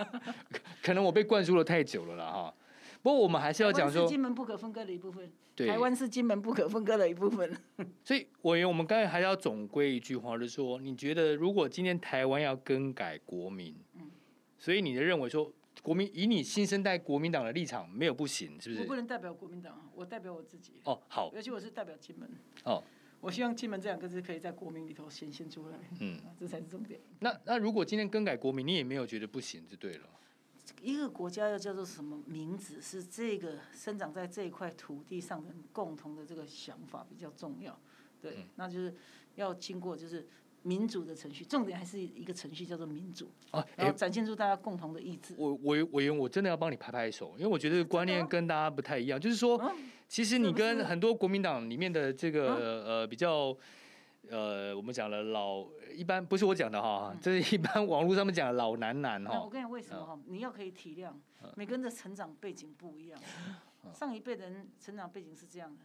[0.82, 2.54] 可能我被灌输了太久了啦哈。
[3.02, 5.30] 不过我们还是要讲说，金门不可分割的一部分。
[5.56, 7.52] 对，台湾是金门不可分割的一部分。
[8.04, 14.10] 所以，委员，我们刚才还是要总归一句话，就是说，你觉得如果今天台湾要更改国民，嗯，
[14.56, 18.82] 所以你的认为说，国民以你新生代国民党的立场没有不行，是不是？
[18.82, 20.80] 我不能代表国民党，我代表我自己。
[20.84, 21.30] 哦，好。
[21.34, 22.30] 而且我是代表金门。
[22.64, 22.82] 哦。
[23.22, 25.78] 我希望金门这两个字可以在国民里头显现出来。
[26.00, 27.00] 嗯，这才是重点。
[27.20, 30.08] 那那如果今天更改国名，你也没有觉得不行，就对了。
[30.80, 37.78] 一个国家要叫做什么名字，是这个生长在这一块土地上的人共同的这个想法比较重要，
[38.20, 38.92] 对，嗯、那就是
[39.36, 40.26] 要经过就是
[40.62, 45.34] 民主的程序，重点还是一个程序叫做民主，啊，然后展现出大家共同的意志。
[45.36, 49.60] 我我委员，我真的要帮你拍拍手，因为我觉得观念跟大家不太一样，就是说，
[50.12, 53.56] 其实你跟很多国民党里面的这个呃比较
[54.28, 59.40] 呃，我们讲了老一般不是我讲的哈，这是一般网络上面讲的老男男哈。
[59.40, 60.20] 我跟你讲为什么哈？
[60.26, 61.14] 你要可以体谅，
[61.56, 63.18] 每个人的成长背景不一样，
[63.94, 65.82] 上一辈的人成长背景是这样的，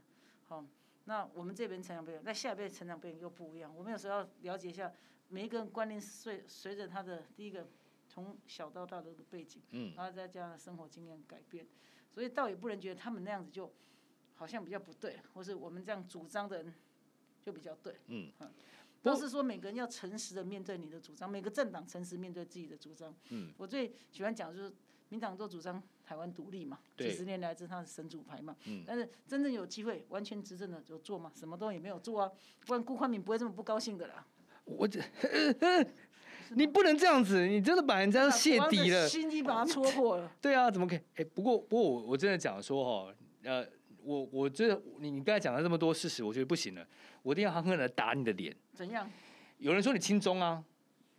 [0.47, 0.61] 好。
[1.05, 3.73] 那我们这边成长背景，那下一辈成长背景又不一样。
[3.73, 4.91] 我们有时候要了解一下
[5.29, 7.65] 每一个人观念，随随着他的第一个
[8.09, 11.65] 从小到大的背景，嗯，然后再加上生活经验改变，
[12.13, 13.71] 所以倒也不能觉得他们那样子就
[14.37, 16.73] 好像比较不对，或是我们这样主张的人
[17.43, 18.31] 就比较对，嗯，
[19.03, 24.73] 都是说每个人要诚实的面对你的主张，每个政党诚实面对自己的主张，嗯，我最喜欢讲就是。
[25.09, 28.53] 民党都主张台湾独立嘛，几十年来这是他的神主牌嘛。
[28.65, 28.83] 嗯。
[28.85, 32.29] 但是真正有机会完全执政的有做吗，什么都也没有做啊，
[32.65, 34.27] 不然辜宽敏不会这么不高兴的啦。
[34.65, 35.01] 我这，
[36.51, 40.29] 你不能这样子，你真的把人家泄底了，心机把他戳破了。
[40.41, 40.99] 对啊，怎么可以？
[41.15, 43.65] 哎，不过不过我我真的讲说哈，呃，
[44.07, 46.87] 我我觉得你你刚才讲了这么多事实，我觉得不行了，
[47.23, 48.55] 我一定要狠狠的打你的脸。
[48.73, 49.09] 怎样？
[49.57, 50.63] 有人说你亲中啊？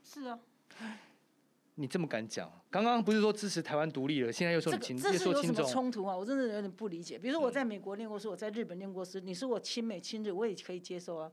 [0.02, 0.38] 是啊。
[1.74, 2.50] 你这么敢讲？
[2.70, 6.16] 刚刚不是说支持台湾独立了，现在又说你亲，这是有什么冲突啊？
[6.16, 7.18] 我真的有点不理解。
[7.18, 11.30] 比如说我在美国念过书，我在日本念过书，你说我亲美亲日，我也可以接受啊。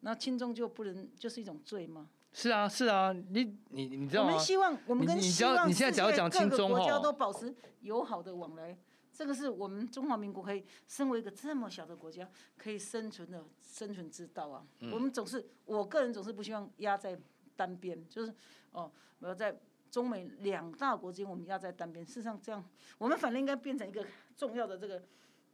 [0.00, 2.08] 那亲中就不能就是一种罪吗？
[2.32, 4.32] 是啊，是啊，你你你知道吗？
[4.32, 8.76] 我们希望我们跟希望世界各个国家都保持友好的往来，
[9.16, 14.66] 这个是我们中华民国可以身为一个这么小的国家可以生存的生存之道啊。
[14.92, 17.18] 我们总是，我个人总是不希望压在
[17.56, 18.34] 单边，就是
[18.72, 19.58] 哦，我要在。
[19.88, 22.04] 中美两大国之间，我们压在单边。
[22.04, 22.62] 事实上，这样
[22.98, 24.04] 我们反而应该变成一个
[24.36, 25.02] 重要的这个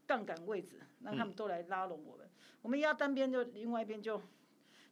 [0.05, 2.29] 杠杆位置，让他们都来拉拢我们。
[2.61, 4.20] 我们压单边，就另外一边就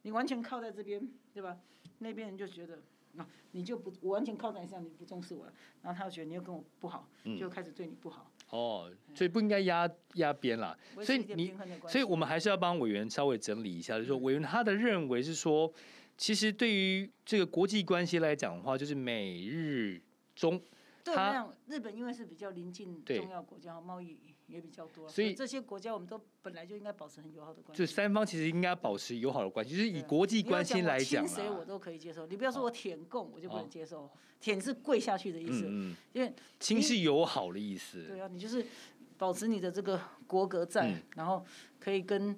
[0.03, 1.59] 你完全靠在这边，对吧？
[1.97, 2.79] 那边人就觉得
[3.17, 8.31] 啊，你就不我完全靠在你身上，你不重视我了，然后他就觉得你又跟我不好，就开始对你不好。
[8.51, 10.77] 哦，所以不应该压压边啦。
[11.01, 11.53] 所以你，
[11.87, 15.73] 所以我们还是要帮委员稍微整理一下，就是说委员他的认为是说。
[16.17, 19.99] 其实对于这个国际关系来讲的话，就是美日
[20.35, 20.61] 中，
[21.03, 27.85] 对，那样日本因为是比较临近重要国家，贸易也比较多，所以这些国家我们都本来就应该保持很友好的关系。
[27.85, 32.25] 就三方其实应该保持友好的关系，就是以国际关系来讲，亲谁我都可以接受。
[32.27, 34.09] 你不要说我舔共，我就不能接受。
[34.39, 35.65] 舔是跪下去的意思，
[36.13, 38.03] 因为亲是友好的意思。
[38.07, 38.65] 对啊，你就是
[39.17, 41.45] 保持你的这个国格在，然后
[41.79, 42.37] 可以跟。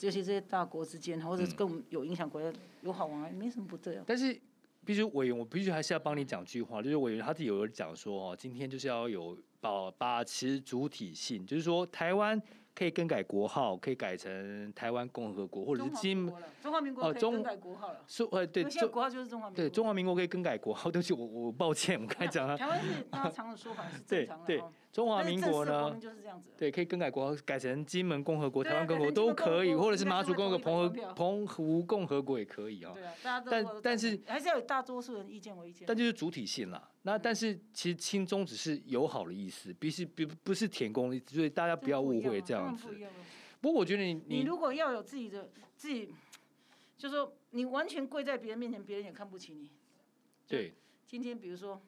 [0.00, 4.02] 尤其这些大国之间，或者是跟我们有影响国家友好往来，没什么不对啊。
[4.04, 4.36] 但是，
[4.84, 12.40] 必须委员，我必须还是要帮你讲句话，就是委员他自己有讲说哦，今天就是要有保把持主体性，就是说台湾。
[12.74, 16.26] 可以更改国号，可以改成台湾共和国，或者是金
[16.62, 18.02] 中华民国可以更改国号了。
[18.08, 19.62] 说呃对，现在国号就是中华民国。
[19.62, 20.90] 对，中华民国可以更改国号。
[20.90, 22.56] 对不起，我我抱歉，我刚才讲了。
[22.56, 24.46] 台湾是大家常的说法是正常的。
[24.46, 25.98] 对对，中华民国呢？
[26.58, 32.92] 对，可以更改国号，改成金门共和国、台湾共和国都可以，或者是马祖共和国、澎湖澎湖共和国也可以啊。
[32.92, 33.50] 对啊，大家都。
[33.50, 35.86] 但但是还是要有大多数人意见为意见。
[35.86, 36.90] 但就是主体性啦。
[37.02, 42.86] 那但是其实亲中只是友好的意思，不是不不是舔共的意思，所以大家不要误会这样子。
[43.62, 46.12] 不过我觉得你你如果要有自己的自己，
[46.98, 49.70] 就是说你完全跪在别人面前，别人也看不起你。
[50.46, 50.74] 对。
[51.06, 51.80] 今天比如说，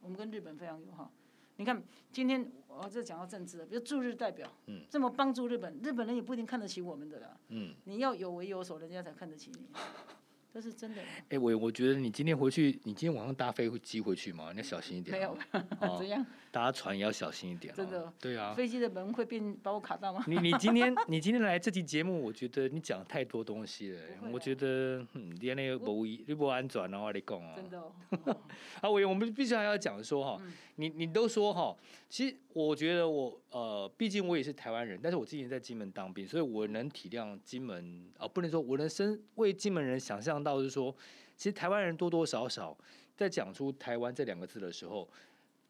[0.00, 1.12] 我们跟日本非常友好，
[1.60, 7.36] 你看今天我这讲到政治了，比如驻日代表，嗯，这么帮助日本，日本人也不一定看得起我们的啦。
[7.48, 7.74] 嗯。
[7.84, 9.66] 你要有为有所，人家才看得起你。
[10.50, 11.02] 这是真的。
[11.28, 14.52] 哎，我我觉得你今天回去，你今天晚上搭飞机回去吗？
[14.52, 15.14] 你要小心一点。
[15.14, 15.36] 没有，
[15.98, 16.24] 怎样？
[16.50, 17.72] 搭船也要小心一点。
[17.74, 18.12] 真的。
[18.18, 18.52] 对啊。
[18.54, 20.24] 飞机的门会变把我卡到吗？
[20.26, 24.00] 你你今天你今天来这期节目，我觉得你讲太多东西了。
[24.32, 27.54] 我觉得嗯，你那个不你不安全哦，我，你讲啊。
[27.54, 27.78] 真的。
[28.80, 30.42] 啊，我我们必须还要讲说哈，
[30.76, 31.76] 你你都说哈，
[32.08, 40.94] 其实我觉得我呃，毕竟我也是台湾人，但是我之前在金门当兵，所以我能体谅金门啊，不能说我能深为金门人想象到，就是说，
[41.36, 42.76] 其实台湾人多多少少
[43.16, 45.08] 在讲出台湾这两个字的时候，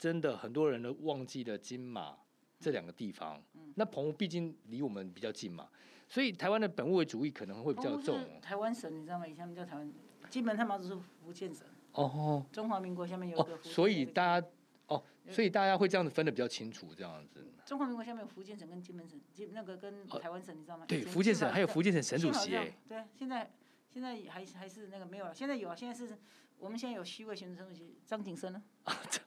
[0.01, 2.17] 真的很多人都忘记了金马
[2.59, 3.41] 这两个地方。
[3.53, 5.69] 嗯、那澎湖毕竟离我们比较近嘛，
[6.09, 8.19] 所以台湾的本位主义可能会比较重。
[8.41, 9.27] 台湾省你知道吗？
[9.27, 9.93] 以前他们叫台湾，
[10.31, 11.67] 金门他妈只是福建省。
[11.93, 12.43] 哦。
[12.51, 13.59] 中华民国下面有一个、哦。
[13.63, 14.47] 所以大家
[14.87, 17.47] 哦，所以大家会这样子分的比较清楚，这样子。
[17.67, 20.87] 中华民国下面有福建省跟金门省，金那个跟台湾省，你知道吗？
[20.89, 22.75] 对，福建省还有福建省省主席哎。
[22.89, 23.51] 对，现在
[23.93, 26.19] 现在还还是那个没有了，现在有啊，现在是
[26.59, 28.63] 我们现在有虚位省主席张景生呢。
[28.85, 29.23] 啊，张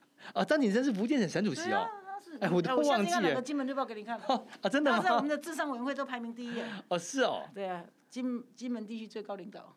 [0.60, 1.88] 景生是福建省省主席哦。
[2.40, 3.20] 哎，我都忘记了。
[3.20, 4.18] 两个金门日报给你看。
[4.18, 4.96] 啊，真的吗？
[4.98, 6.62] 他在我们的智商委员会都排名第一。
[6.88, 7.48] 哦，是哦。
[7.54, 9.76] 对啊，金金门地区最高领导。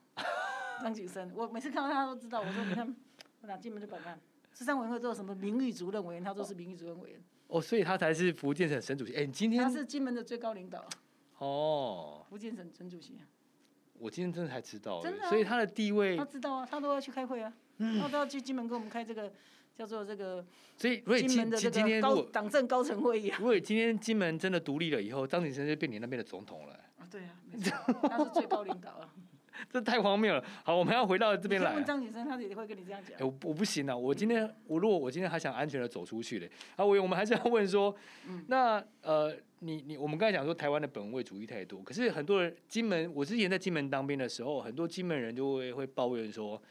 [0.81, 2.39] 张景生，我每次看到他都知道。
[2.41, 2.95] 我说你看，
[3.41, 4.19] 我拿金门的板看，
[4.53, 7.23] 智商委员会做什么名誉主任委员，他都是名誉主任委员。
[7.47, 9.15] 哦，所以他才是福建省省主席。
[9.15, 10.83] 哎、今天他是金门的最高领导。
[11.37, 13.19] 哦，福建省省主席。
[13.99, 19.31] 我今天真的才知道，真的、啊，所以他的地位，他知道啊，他都要去开会啊，嗯、他都要去金门跟我们开这个
[19.78, 20.43] 叫做这个，
[20.75, 23.38] 所以金门的这个高党政高层会议啊。
[23.39, 26.73] 如果今天金门真的独立了以后，张景生就变你那边的总统了。
[26.97, 29.13] 啊，对啊，没错，他是最高领导啊。
[29.71, 30.43] 这太荒谬了。
[30.63, 31.73] 好，我们要回到这边来。
[31.73, 33.17] 问张景生，他也会跟你这样讲。
[33.19, 37.95] 哎，我我不行啊，我今天我如果我今天还想安全的走出去嘞，啊，我我们还是要问说，
[38.28, 39.36] 嗯、那呃。
[39.61, 46.61] 你你我们刚才讲说台湾的本位主义太多，可是很多人金门，我之前在金门当兵的时候，很多金门人就会会抱怨说，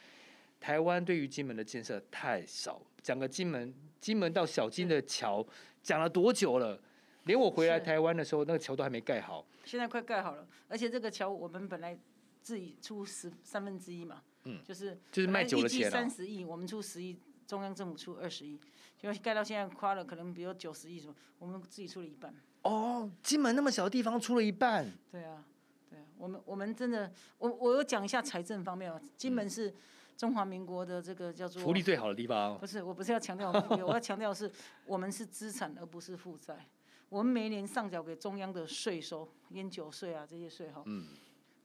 [0.67, 2.83] 台湾对于金门的建设太少。
[3.01, 5.47] 讲个金门，金门到小金的桥
[5.81, 6.77] 讲了多久了？
[7.23, 9.47] 连我回来台湾的时候，那个桥都还没盖好。
[9.65, 11.97] 现在快盖好了，而且这个桥我们本来
[12.43, 18.59] 自己出十三分之一嘛，嗯，就是就是卖酒的钱三十亿，我们出十亿，中央政府出二十亿，
[18.99, 22.35] 就盖到现在花了可能比如九十亿什么，我们自己出了一半。
[22.63, 24.85] 哦，金门那么小的地方出了一半。
[25.13, 25.45] 对啊，
[25.89, 29.01] 对啊，我们我们真的，我我有讲一下财政方面啊。
[29.17, 29.73] 金门是
[30.17, 32.59] 中华民国的这个叫做福利最好的地方。
[32.59, 34.51] 不是，我不是要强调福利， 我要强调是
[34.87, 36.67] 我们是资产而不是负债。
[37.09, 41.07] 我们每年上缴给中央的税收，烟酒税啊这些税哈，嗯，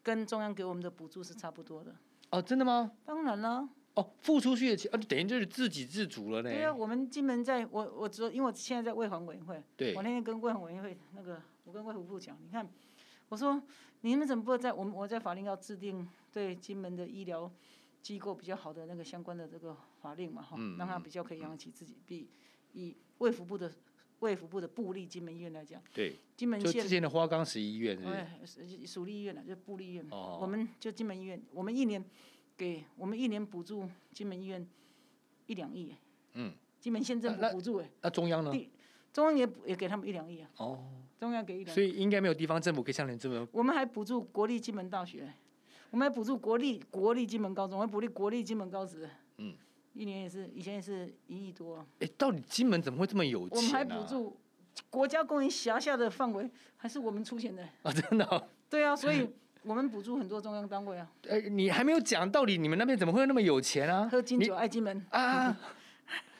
[0.03, 1.95] 跟中央给我们的补助是差不多的。
[2.29, 2.91] 哦，真的吗？
[3.05, 3.67] 当然了。
[3.93, 6.49] 哦，付出去的钱啊，等于就是自给自足了呢。
[6.49, 9.61] 对啊，我们金门在，我我知道，因为我现在在卫环委员会。
[9.75, 9.95] 对。
[9.95, 12.65] 我那天跟卫环委员会那个，我跟卫福部讲，你看，
[13.29, 13.61] 我说
[14.01, 17.51] 你们怎么不在我们我在法令要制定对金门的医疗
[18.01, 21.97] 机构比较好的那个相关的这个法令嘛哈，嗯、让他比较可以养起自己。
[22.05, 22.29] 比
[22.73, 23.71] 以卫福部的
[24.19, 25.81] 卫福部的部立金门医院来讲。
[25.93, 26.15] 对。
[26.35, 26.71] 金门县。
[26.71, 28.77] 就之前的花岗石医院是不是？
[28.77, 30.05] 对，属立医院了，就部立医院。
[30.11, 30.39] 哦。
[30.41, 32.03] 我们就金门医院，我们一年。
[32.57, 34.63] 给我们一年补助金门医院
[35.47, 35.95] 一两亿，
[36.33, 38.51] 嗯，金门县政府补助哎，那中央呢？
[39.11, 40.49] 中央也也给他们一两亿啊。
[40.57, 40.85] 哦，
[41.17, 41.73] 中央给一两亿。
[41.73, 43.47] 所以应该没有地方政府可以像你这么。
[43.51, 45.33] 我们还补助国立金门大学，
[45.91, 49.07] 我们还补助国立国立金门高中，我们补助国立金门高职。
[49.37, 49.53] 嗯，
[49.93, 51.85] 一年也是以前也是一亿多。
[51.99, 53.57] 哎，到底金门怎么会这么有钱？
[53.57, 54.35] 我们还补助
[54.89, 57.91] 国家公园辖下的范围，还是我们出钱的啊？
[57.91, 58.47] 真的？
[58.69, 59.29] 对啊，所以。
[59.63, 61.07] 我们补助很多中央单位啊！
[61.29, 64.09] 哎，你还没有讲到底，你们那边怎么会那么有钱啊？
[64.11, 65.55] 喝金酒爱金门啊！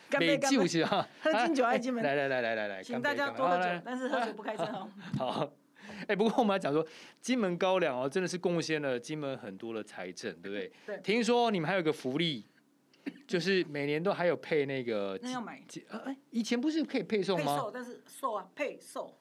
[0.10, 0.58] 干杯干杯！
[0.58, 2.04] 喝金酒爱金门。
[2.04, 4.90] 来来来来来来，请大家多喝酒，但是喝酒不开车哦。
[5.20, 5.54] 好，
[6.08, 6.86] 哎，不过我们来讲说，
[7.20, 10.72] 金门高粱哦，真的是贡献了金门很多的财政，对不对？
[10.86, 10.98] 对。
[11.04, 12.46] 听说你们还有个福利，
[13.28, 15.18] 就是每年都还有配那个。
[15.22, 15.64] 那要买？
[15.90, 17.56] 哎，以前不是可以配送吗？
[17.56, 19.18] 配售，但是售啊，配售。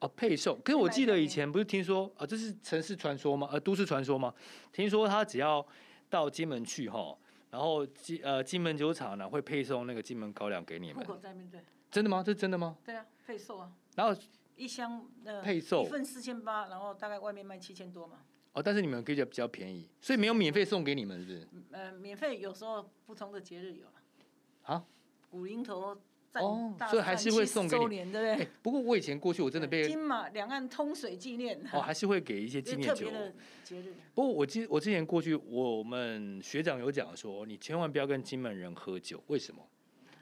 [0.00, 0.58] 哦，配送。
[0.62, 3.48] 可是我记得以前不是听说啊，这是城市传说吗？
[3.52, 4.32] 呃，都市传说吗？
[4.72, 5.66] 听说他只要
[6.08, 7.14] 到金门去哈，
[7.50, 11.04] 然后金呃金门酒厂呢会配送那个金门高粱给你们。
[11.04, 11.60] 户口在面对。
[11.90, 12.22] 真的吗？
[12.24, 12.76] 这是真的吗？
[12.84, 13.70] 对啊，配送啊。
[13.94, 14.18] 然后
[14.60, 18.18] 一箱的配送一份四千八，然后大概外面卖七千多嘛。
[18.52, 21.48] 哦，但是你们可以比较便宜，所以没有免费送给你们，是不是？
[21.70, 23.92] 呃，免费有时候不同的节日有了。
[24.62, 24.84] 啊？
[25.30, 25.98] 古宁头。
[26.34, 28.34] 哦，所以还是会送给你，对不对？
[28.36, 33.10] 欸、不过我以前过去，我真的被金马两岸通水纪念哦，还是会给一些纪念酒
[33.64, 33.94] 节日。
[34.14, 39.60] 不过我之，我之前过去，我们学长有讲说，你千万不要跟金门人喝酒，为什么？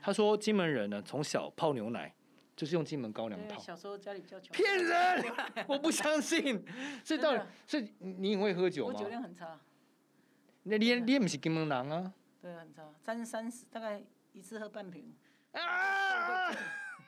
[0.01, 2.14] 他说金门人呢，从小泡牛奶
[2.59, 3.56] 就是用金门高粱泡。
[3.61, 4.50] 小时候家里比较穷。
[4.52, 5.24] 骗人！
[5.68, 6.61] 我不相信。
[7.04, 8.92] 所以到底，所以你很会喝酒吗？
[8.92, 9.61] 我酒量很差。
[10.64, 12.12] 那你你也不是金门人啊？
[12.42, 14.02] 对，很差，三三十，大概
[14.32, 15.14] 一次喝半瓶。
[15.52, 16.50] 啊！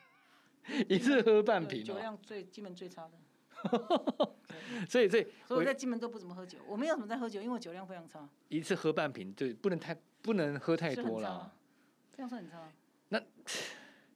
[0.87, 3.11] 一次喝半瓶，酒量最金门最差的。
[4.87, 8.25] 所以所以所以我在金门都不怎么喝酒，我没有什么在喝酒，因为我酒量非常差。
[8.47, 11.53] 一次喝半瓶，对，不能太不能喝太多了。
[12.15, 12.71] 这样算很差。
[13.09, 13.21] 那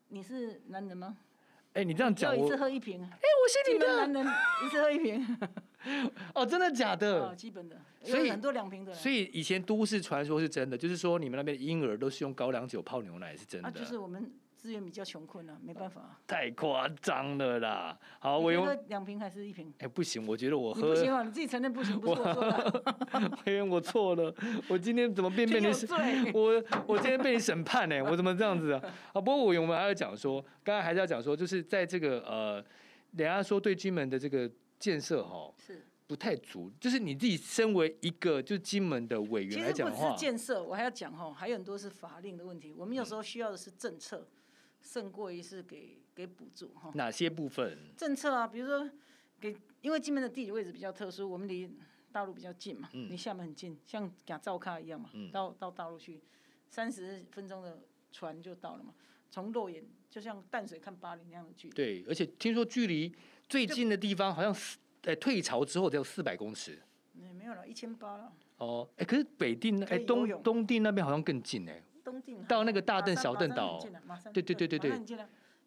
[0.07, 1.17] 你是男人吗？
[1.75, 3.01] 哎，你这样讲，我一次喝一瓶。
[3.01, 4.25] 哎，我是你的男人，
[4.65, 5.37] 一次喝一瓶。
[6.33, 7.27] 哦，真的假的？
[7.27, 7.75] 哦，基本的。
[8.01, 8.93] 所以很多两瓶的。
[8.93, 13.67] 所以以前都市传说是真的，就是说你们那边的婴儿都是用高粱酒泡牛奶，是真的。
[13.67, 14.31] 啊，就是我们
[14.65, 16.19] 资源比较穷困啊，没办法。
[16.25, 17.95] 太夸张了啦！
[18.17, 19.71] 好，我用两瓶还是一瓶？
[19.77, 23.37] 哎，不行，我觉得我喝不行啊，你自己承认不行，不是我说的。
[23.45, 24.33] 哎，我错了，
[24.67, 25.87] 我今天怎么变被你审？
[26.33, 28.01] 我我今天被你审判呢？
[28.01, 28.81] 我怎么这样子啊？
[29.13, 32.55] 啊，不过我我们还要讲说，刚才还是要讲说，就是在这个呃，
[33.11, 34.49] 人家说对金门的这个
[34.79, 35.53] 建设哈。
[35.63, 35.85] 是。
[36.07, 42.71] 不太足，就是你自己身为一个就是金门的委员来讲的话，其实不只是建设，我还要讲哈，还有很多是法令的问题。
[42.77, 44.27] 我们有时候需要的是政策，
[44.85, 46.91] 胜过于是给给补助哈。
[46.93, 47.77] 哪些部分？
[47.97, 48.89] 政策啊，比如说
[49.41, 51.69] 给，因为金门的地理位置比较特殊，我们离
[52.11, 56.21] 大陆比较近嘛，离厦门很近，像赶灶咖一样嘛，到到大陆去，
[56.69, 57.81] 三十分钟的
[58.11, 58.93] 船就到了嘛。
[59.31, 61.73] 从肉眼就像淡水看巴黎那样的距离。
[61.73, 63.13] 对，而且听说距离
[63.49, 66.79] 最近的地方好像是在退潮之后只有四百公尺。
[67.11, 68.31] 没有了，一千八了。
[68.57, 71.83] 哦，哎，可是北定哎东东定那边好像更近哎。
[72.21, 72.43] 东定。
[72.45, 73.79] 到那个大嶝小嶝岛。
[74.33, 74.99] 对对对对对。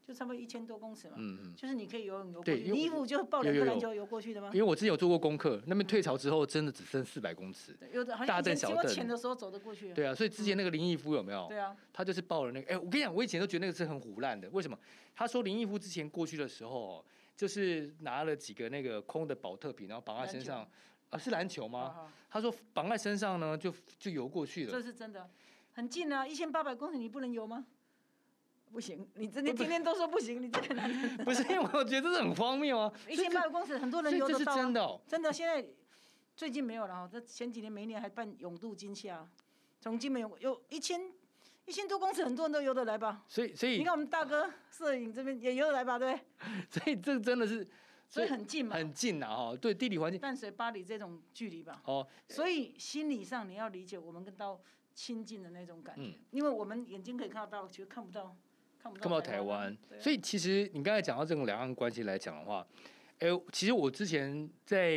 [0.09, 4.49] 就差不多一千多公尺嘛，嗯嗯，就是你可以游泳游过去，你衣服就抱两个篮球游过去的吗？
[4.55, 8.87] 因为我之前有做过功课，那边退潮之后真的只剩四百公尺，有的大嶝小嶝。
[8.87, 9.93] 潜的时候走得过去。
[9.93, 11.47] 对啊，所以之前那个林毅夫有没有？
[11.51, 14.79] 对啊，他就是抱了那个，哎，我跟你讲，我以前都觉得那个是很唬烂的，为什么？
[15.15, 17.05] 他说林毅夫之前过去的时候，
[17.37, 20.67] 就是拿了几个那个空的保特瓶，然后绑在身上，
[21.11, 22.11] 啊，是篮球吗？
[22.31, 24.73] 他说绑在身上呢，就就游过去了。
[24.73, 25.29] 这是真的，
[25.79, 27.65] 很近啊，一千八百公里，你不能游吗？
[28.73, 32.93] 不行，你这你天天都说不行，你这个男人 不是因为我觉得这是很荒谬啊！
[33.09, 35.33] 一千八百公尺，很多人游得到，真的哦，真的。
[35.33, 35.65] 现在
[36.35, 39.25] 最近没有了哈，这前几年每一年还办永渡金夏，
[39.81, 41.01] 从金门有有一千
[41.65, 43.25] 一千多公尺，很多人都游得来吧？
[43.29, 45.97] 所以所以你看我们大哥摄影这边也游得来吧？
[45.97, 46.19] 对。
[46.69, 47.65] 所以这真的是，
[48.11, 49.29] 所以很近嘛，很近啊！
[49.29, 51.81] 哈，对地理环境，淡水巴黎这种距离吧。
[51.85, 52.05] 哦。
[52.29, 54.61] 所以心理上你要理解我们跟到
[54.99, 58.37] 亲近的那种感觉，因为我们眼睛可以看得到，其实看不到。
[58.83, 62.67] 看不到台湾，所以其实你刚才讲到这种两岸关系来讲的话，
[63.19, 64.93] 哎，其实我之前在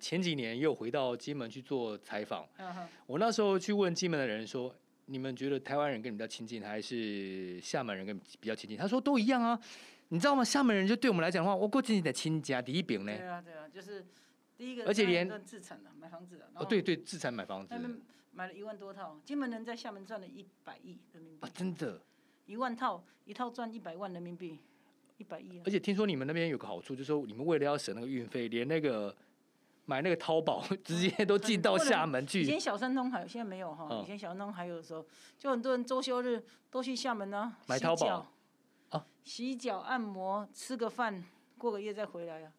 [0.00, 2.48] 前几年也有回到金门去做采访，
[3.06, 4.74] 我那时候去问金门的人说，
[5.06, 8.76] 你们觉得台湾人跟你们比较亲近，还是厦门人跟你比较亲近？
[8.76, 9.60] 他说都一样啊，
[10.08, 10.44] 你知道吗？
[10.44, 13.16] 厦门人就对我们来讲的话，我过去的亲家第一饼呢。
[13.16, 14.06] 对啊对啊，就是
[14.56, 17.74] 第一个，而且连自产的买房子的，哦对对，自产买房子，
[18.34, 22.00] 买了一万多套，金门人在厦门赚了一百亿人民币啊，真的。
[22.46, 24.58] 一万套，一套赚一百万人民币，
[25.16, 25.62] 一百亿啊！
[25.64, 29.16] 而且听说你们那边有个好处，就是说你们为了要省那个运费，连那个
[29.86, 32.42] 买那个淘宝直接都进到厦门去。
[32.42, 34.02] 以前小三通还有，现在没有哈。
[34.02, 35.06] 以前小三通还有的时候，
[35.38, 38.26] 就很多人周休日 都去厦门呢，买淘宝
[38.90, 41.24] 啊，洗脚、按摩、吃个饭，
[41.56, 42.52] 过个夜再回来啊。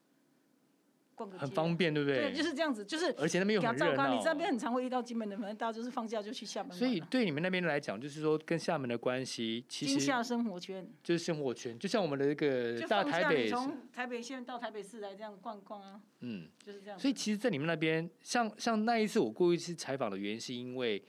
[1.38, 2.32] 很方便，对不对？
[2.32, 3.14] 对，就是这样子，就是。
[3.18, 4.14] 而且那边又很热闹。
[4.14, 6.72] 你这边很常会遇到金门的，反正大家就是放假就去厦门。
[6.76, 9.92] 所以对你们那边来讲，就是说跟厦门的关系，其实。
[9.94, 10.86] 金厦生活圈。
[11.04, 13.48] 就是生活圈，就像我们的这个大台北。
[13.48, 16.02] 从台北县到台北市来这样逛逛啊。
[16.22, 16.48] 嗯。
[16.64, 17.00] 就是这样。
[17.00, 21.02] 所以其实，在你们那边，像像那一次我过去采访的原因，是因为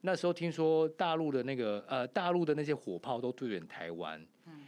[0.00, 4.20] 那时候听说大陆的那个呃大陆的那些火炮都对准台湾。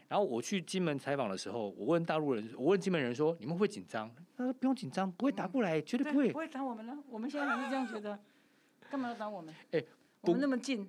[0.09, 6.97] 然后我去金门采访的时候，我问大陆人，我问金门人说：“你们会紧张？”他说：“不用紧张，不会打过来，绝对不会。”不会打我们了。
[7.09, 8.18] 我们现在还是这样觉得，
[8.91, 9.55] 干嘛要打我们？
[9.72, 9.82] 哎，
[10.20, 10.89] 我们那么近，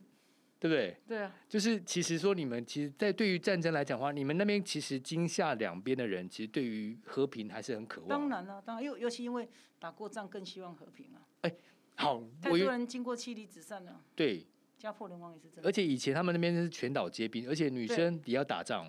[0.60, 0.98] 对不对？
[1.08, 1.34] 对啊。
[1.48, 8.10] 就是其实说，你们其实，在对于战争来讲的话，你们那边其实惊吓两边的人，其实对于和平还是很渴望。
[8.10, 9.48] 当然了，当然，尤尤其因为
[9.80, 11.22] 打过仗，更希望和平啊。
[11.41, 11.56] 哎，
[11.95, 14.02] 好，太多人经过妻离子散了。
[14.16, 14.45] 对。
[14.78, 15.68] 家破人亡也是真的。
[15.68, 18.86] 而且以前他们那边是全岛皆兵，而且女生也要打仗。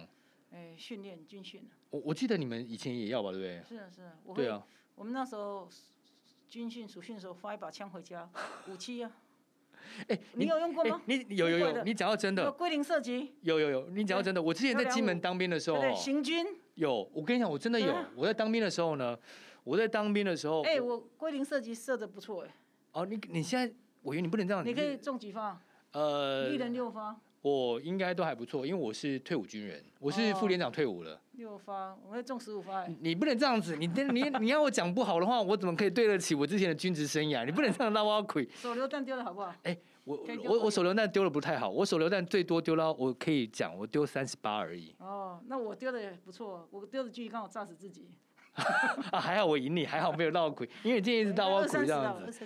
[0.50, 3.62] 哎，训练军训我我记得你们以前也要吧，对不对？
[3.68, 4.42] 是啊是啊，我会。
[4.42, 4.64] 对啊。
[4.94, 5.68] 我们那时候
[6.48, 8.28] 军训、暑训的时候，发一把枪回家，
[8.68, 9.12] 武器啊。
[10.08, 11.00] 哎，你有用过吗？
[11.06, 12.44] 你有有有，你讲到真的。
[12.44, 13.34] 有龟苓射击。
[13.42, 14.42] 有有有，你讲到真的。
[14.42, 16.46] 我之前在金门当兵的时候，行军。
[16.74, 17.94] 有，我跟你讲，我真的有。
[18.14, 19.16] 我在当兵的时候呢，
[19.64, 20.62] 我在当兵的时候。
[20.62, 22.54] 哎，我龟苓射击射的不错哎。
[22.92, 24.64] 哦，你你现在，我以为你不能这样。
[24.66, 25.60] 你可以中几发？
[25.92, 27.18] 呃，一人六发。
[27.40, 31.14] 我应该都还不错，因为我是退伍军人，我是副连长退伍了。
[31.14, 32.84] 哦、六发，我会中十五发。
[33.00, 37.46] 你不能这样子，你你你要我讲不好的话，我怎么可以对得起我之前的军职生涯？
[37.46, 38.48] 你不能这样拉我亏。
[38.54, 39.54] 手榴弹丢的好不好？
[39.62, 44.92] 哎、欸，我我我手榴弹丢的不太好，我手榴弹最多丢到我可以讲，我丢三十八而已。
[44.98, 48.08] 哦，那我丢的也不错，我丢的距离刚好炸死自己。
[49.12, 52.44] 啊，还好我赢你，还好没有闹鬼，因为今天是拉我 鬼这样子。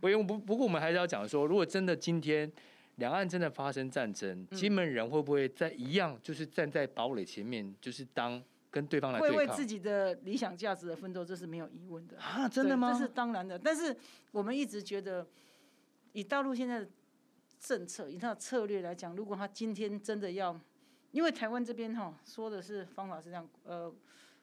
[0.00, 2.50] 我用不不过我们还是要讲说，如果真的今天。
[2.96, 8.40] 两岸真的发生战争，金门人会不会在一样，就是站在堡垒前面，就是当
[8.70, 9.38] 跟对方来对抗？
[9.38, 12.48] 会为自己的理想价值的奋斗，这是没有疑问的啊！
[12.48, 12.92] 真的吗？
[12.92, 13.58] 这是当然的。
[13.58, 13.96] 但是
[14.30, 15.26] 我们一直觉得，
[16.12, 16.88] 以大陆现在的
[17.58, 20.56] 政策，以他的策略来讲，如果他今天真的要，
[21.10, 23.92] 因为台湾这边哈说的是方法是这样，呃，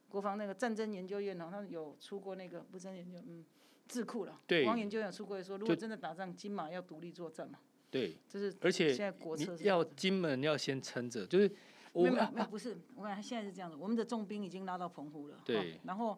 [0.10, 3.46] 国防那个战争研究院呢，他有出过那个不是研究，嗯，
[3.88, 7.58] 智库了，对，国防研究院有出过说，如果真的打仗，金马要独立作战嘛。
[7.92, 9.14] 对，就是而且
[9.60, 11.52] 你要金门要先撑着，就是
[11.92, 16.18] 我们没有不是，我看现在是这样的，我们的重兵已经拉到澎湖了，对，然后，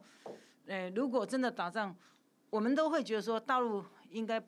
[0.67, 1.95] 呃，如果真的打仗，
[2.51, 4.39] 我们都会觉得说大陆应该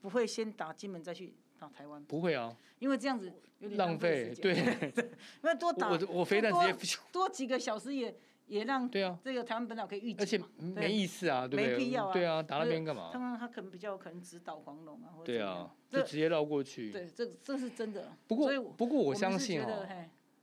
[0.00, 4.56] 不会先打金门再去打台湾，不会啊，因为这样子有点浪费，对，
[5.42, 8.12] 因为多打我我飞弹直接多几个小时也
[8.50, 11.72] 也让对啊，这个台湾本岛可以预警，而且没意思啊，对不对？
[11.72, 13.10] 没必要啊，对啊，打那边干嘛？
[13.12, 16.90] 他们他可能比较可能直捣黄龙啊，或者对啊，就直接绕过去。
[16.90, 18.12] 对，这这是真的。
[18.26, 19.86] 不过不过我相信哦，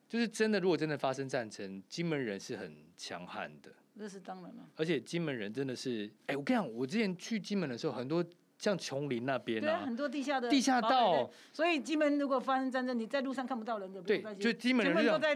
[0.07, 3.71] 就是真的，如果真的发生战争，金门人是很强悍的。
[3.99, 4.69] 这是当然了。
[4.77, 8.23] 而且金门人真的是，哎，我跟你讲，我之前去金门的时候，很多。
[8.57, 14.01] 像琼林那边啊，很多地下的地下道，所以金门如果发生战争，你在路上看不到人的。
[14.01, 15.35] 对，就金门人都在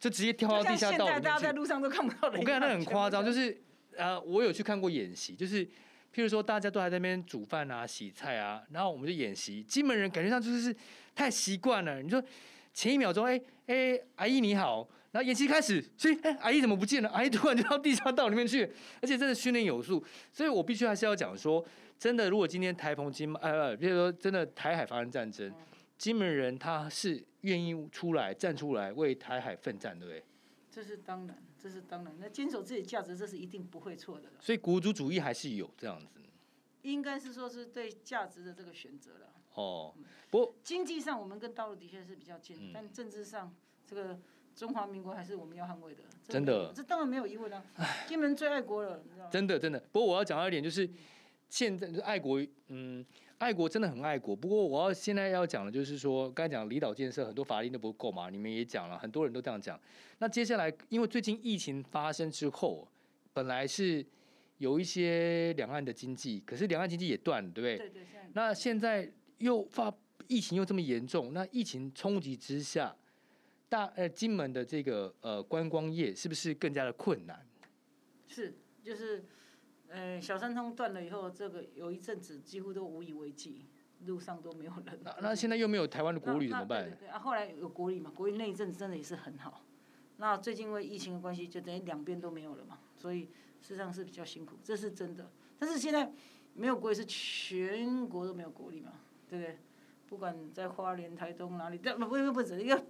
[0.00, 1.12] 就直接跳到地下道里面去。
[1.12, 2.40] 现在大家在路上都看不到人。
[2.40, 3.60] 我跟你讲，那很夸张，就是
[3.96, 9.62] 呃，我有去看过演习，就是譬如说大家都还在那边煮饭啊、洗菜啊，然后我们就演习。
[9.62, 10.74] 金门人感觉上就是
[11.14, 12.00] 太习惯了。
[12.00, 12.22] 你说
[12.72, 17.08] 前一秒钟，哎哎，阿姨你好，然后演习开始，所以哎，阿姨怎么不见了？
[17.10, 18.62] 阿姨突然就到地下道里面去，
[19.02, 20.02] 而且真的训练有素，
[20.32, 21.62] 所以我必须还是要讲说。
[21.98, 25.52] 真的，如果今天台澎金呃，比如说真的台海发生战争，
[25.98, 30.24] 金门人他是愿意出来站出来为台海奋战，对不对？
[30.70, 32.14] 这是当然，这是当然。
[32.20, 34.34] 那坚守自己价值，这是一定不会错的了。
[34.38, 36.20] 所以国族主义还是有这样子。
[36.82, 39.32] 应该是说是对价值的这个选择了。
[39.54, 39.92] 哦，
[40.30, 43.52] 不过经济上我们跟大陆的确是比较近，嗯、但政治上
[43.84, 44.16] 这个
[44.54, 46.04] 中华民国还是我们要捍卫的。
[46.28, 47.60] 真的，这当然没有疑问啊。
[48.06, 49.30] 金门最爱国了，你知道吗？
[49.32, 49.80] 真的真的。
[49.90, 50.88] 不过我要讲到一点就是。
[51.48, 53.04] 现在就爱国，嗯，
[53.38, 54.36] 爱国真的很爱国。
[54.36, 59.80] 不过我要现在要讲的，就是说，刚才讲离岛建设很多法令都不够嘛，你们也讲了，很多人都这样讲。
[60.18, 62.86] 那接下来，因为最近疫情发生之后，
[63.32, 64.04] 本来是
[64.58, 67.88] 有一些两岸的经济，可是两岸经济也断了，对不对？
[67.88, 68.02] 对对。
[68.34, 69.92] 那现在又发
[70.26, 72.94] 疫情又这么严重，那疫情冲击之下，
[73.70, 77.46] 大呃金门的这个呃观光业是不是更加的困难？
[78.26, 79.24] 是，就是。
[79.90, 83.66] 呃，小三通断了以后，这个有一阵子几乎都无以为继，
[84.06, 84.98] 路上都没有人。
[85.02, 86.84] 那那现在又没有台湾的国旅怎么办？
[86.84, 89.64] 对对对啊，后来有国旅嘛，国旅那一阵子真的也是很好。
[90.18, 93.24] 那最近因为疫情的关系，就等于两边都没有了嘛，所以
[93.60, 95.30] 事实上是比较辛苦，这是真的。
[95.58, 96.12] 但是现在
[96.54, 98.92] 没有国旅是全国都没有国旅嘛，
[99.28, 99.58] 对不对？
[100.08, 102.84] 不管在花莲、台东哪里，不不不不止一个。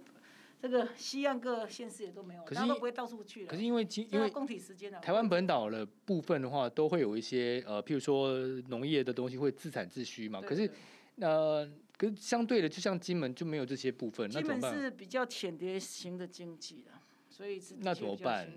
[0.61, 3.47] 这个西岸各县市也都没有，他都不会到处去了。
[3.47, 8.37] 可是因为因为供体时间了台湾本岛的部分的话，都会有一些呃，譬如说
[8.67, 10.41] 农业的东西会自产自需嘛。
[10.41, 10.69] 可是
[11.15, 11.65] 呃，
[11.97, 14.71] 可是相对的，就像金门就没有这些部分，那怎么办？
[14.71, 16.91] 金门是比较浅碟型的经济的，
[17.29, 18.51] 所以是那怎么办？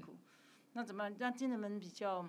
[0.72, 1.16] 那怎么办？
[1.20, 2.26] 那金门人比较，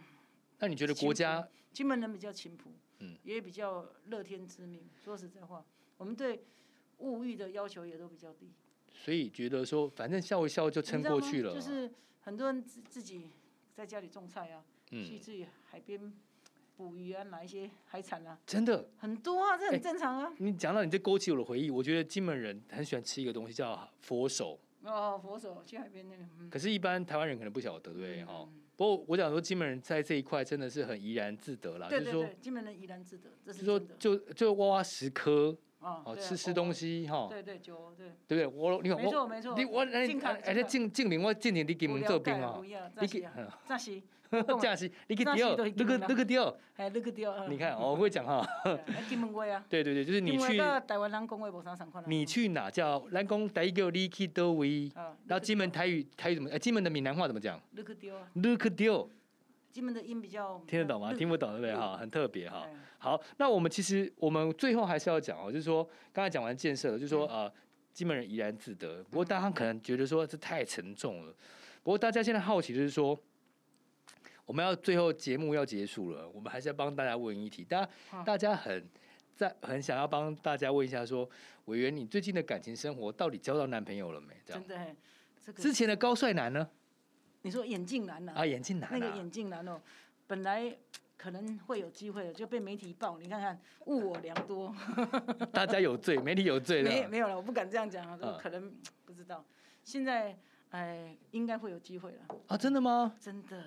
[0.59, 2.69] 那你觉得国家金门人比较勤朴，
[2.99, 4.88] 嗯，也比较乐天知命。
[5.03, 5.65] 说实在话，
[5.97, 6.43] 我们对
[6.99, 8.51] 物欲的要求也都比较低。
[8.94, 11.54] 所以觉得说，反正笑一笑就撑过去了。
[11.54, 11.91] 就是
[12.22, 13.30] 很多人自自己
[13.74, 16.14] 在家里种菜啊，嗯、去自己海边
[16.78, 18.39] 捕鱼啊，拿一些海产啊。
[18.46, 20.30] 真的很多啊，这很正常啊。
[20.30, 24.60] 欸、你讲到你这勾起我的回忆，我觉得金门人很喜欢吃一个东西叫佛手。
[24.84, 26.24] 哦，佛手去海边那个。
[26.50, 28.24] 可是，一般台湾人可能不晓得，对不对？
[28.26, 28.62] 哈、嗯。
[28.76, 31.88] 不过我想说，金门人在这一块真的是很怡然自得啦。
[31.88, 35.10] 对对对，就是说金门人怡然自得，这是就说就就挖挖石
[35.84, 36.02] 刻。
[36.06, 38.62] 哦，吃吃东西哈，对对酒对，对不对？
[38.62, 40.08] 我你看我，没错没错，你我哎
[40.44, 42.60] 哎，那敬敬我敬你，你给我们做兵啊，
[43.00, 43.28] 你去，
[43.66, 44.02] 暂时，
[44.60, 48.44] 暂 时，你给掉，那个那个掉，哎那个掉，你看我会讲哈，
[49.08, 50.58] 金门话啊，对对对，就是你去，
[50.88, 54.92] 台湾人讲话无啥相款，你去哪叫，咱讲第一个你去倒位，
[55.28, 56.50] 然后金门台语台语怎么？
[56.50, 57.60] 哎，金门的闽南话怎么讲？
[57.72, 59.08] 那个掉，那个掉。
[59.74, 61.11] 金门的音比较听得懂吗？
[61.11, 61.76] 听不懂对不对？
[61.76, 62.69] 哈，很特别哈。
[62.99, 67.51] 好，那我们其实我们最后还是要讲哦，就是说刚才讲完建设了，就是说呃，
[67.91, 69.03] 金门人怡然自得。
[69.05, 71.34] 不过大家可能觉得说这太沉重了。
[71.82, 73.19] 不过大家现在好奇就是说，
[74.45, 77.63] 我们要最后节目要结束了，我们还是要帮大家问一题。
[77.63, 78.88] 大家大家很
[79.36, 81.28] 在很想要帮大家问一下说，
[81.65, 84.36] 委员你最近的感情生活到底交到男朋友了没？
[84.45, 84.63] 这样。
[84.67, 84.95] 真的，
[85.43, 86.69] 这个之前的高帅男呢？
[87.44, 88.34] 你说眼镜男呢？
[88.36, 89.80] 啊，眼镜男、啊，那个眼镜男哦，
[90.26, 90.76] 本来
[91.18, 93.20] 可能会有机会的，就被媒体爆。
[93.20, 94.74] 你看看，误我良多。
[95.54, 96.89] 大家有罪，媒体有罪了。
[96.89, 98.74] 没没有了，我不敢这样讲，说可能
[99.06, 99.46] 不知道。
[99.84, 100.38] 现在
[100.70, 102.36] 哎，应该会有机会了。
[102.48, 103.14] 啊，真的吗？
[103.20, 103.64] 真的。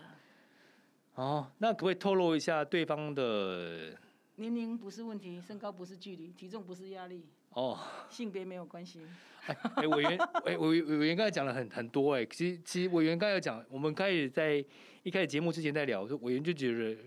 [1.14, 3.95] 哦，那可不可以透露一下对方的？
[4.37, 7.27] 年龄不是问题，身高不是距离，体重不是压力。
[7.57, 7.78] 哦，
[8.11, 9.00] 性别没有关系。
[9.46, 14.62] 哎，哎，委员，哎，委委员刚才讲了很很多哎，其实其实委员刚才有讲，我们开始在
[15.02, 17.00] 一开始节目之前在聊，说委员就觉得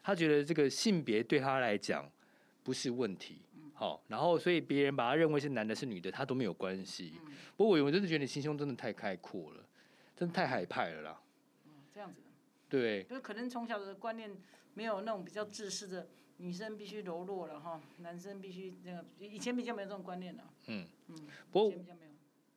[0.00, 2.08] 他觉得这个性别对他来讲
[2.62, 3.42] 不是问题，
[3.74, 7.14] 好，然后所以别人把他认为是男的是女的，他都没有关系。
[7.56, 9.64] 不过委员我真的觉得你心胸真的太开阔了，
[10.14, 11.20] 真的太海派了啦。
[11.66, 12.20] 嗯，这样子。
[12.68, 13.02] 对。
[13.02, 14.30] 就是可能从小的观念
[14.74, 16.06] 没有那种比较自私的。
[16.42, 20.42] 女生必须柔弱了哈，男生必须那个，以前比较没有这种观念了。
[20.66, 21.16] 嗯嗯，
[21.52, 21.72] 不过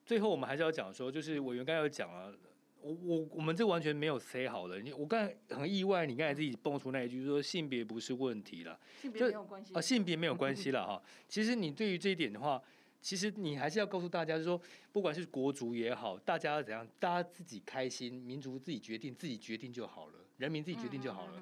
[0.03, 2.33] 最后我们还是要讲说，就是委员刚才有讲了，
[2.81, 4.79] 我我我们这完全没有 say 好的。
[4.79, 11.01] 你我刚才很意外，你刚才自己蹦出那一句说性别不是问题了，性别没有关系啊，性别没有关系了哈。
[11.29, 12.59] 其实你对于这一点的话，
[13.01, 14.59] 其实你还是要告诉大家，就是说，
[14.91, 21.33] 不管是国足也好，大家要怎样，大家自己开心，民族自己决定，自己决定就好了，人民自己决定就好了。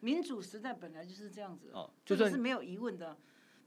[0.00, 3.16] 民主时代本来就是这样子，哦，这个是没有疑问的，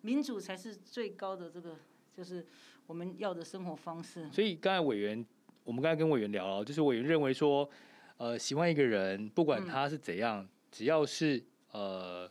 [0.01, 1.75] 民主才是最高的这个，
[2.15, 2.45] 就是
[2.87, 4.29] 我们要的生活方式。
[4.31, 5.25] 所以刚才委员。
[5.65, 7.69] 我们刚才跟委员聊了，就是委员认为说，
[8.17, 12.27] 呃，喜欢一个人，不管他是怎样，只要是呃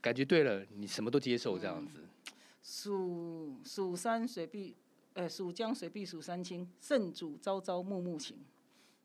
[0.00, 2.04] 感觉对了，你什么都接受这样子。
[2.62, 4.76] 蜀蜀山水碧，
[5.14, 8.36] 呃，蜀江水碧蜀山青，圣主朝朝暮暮情，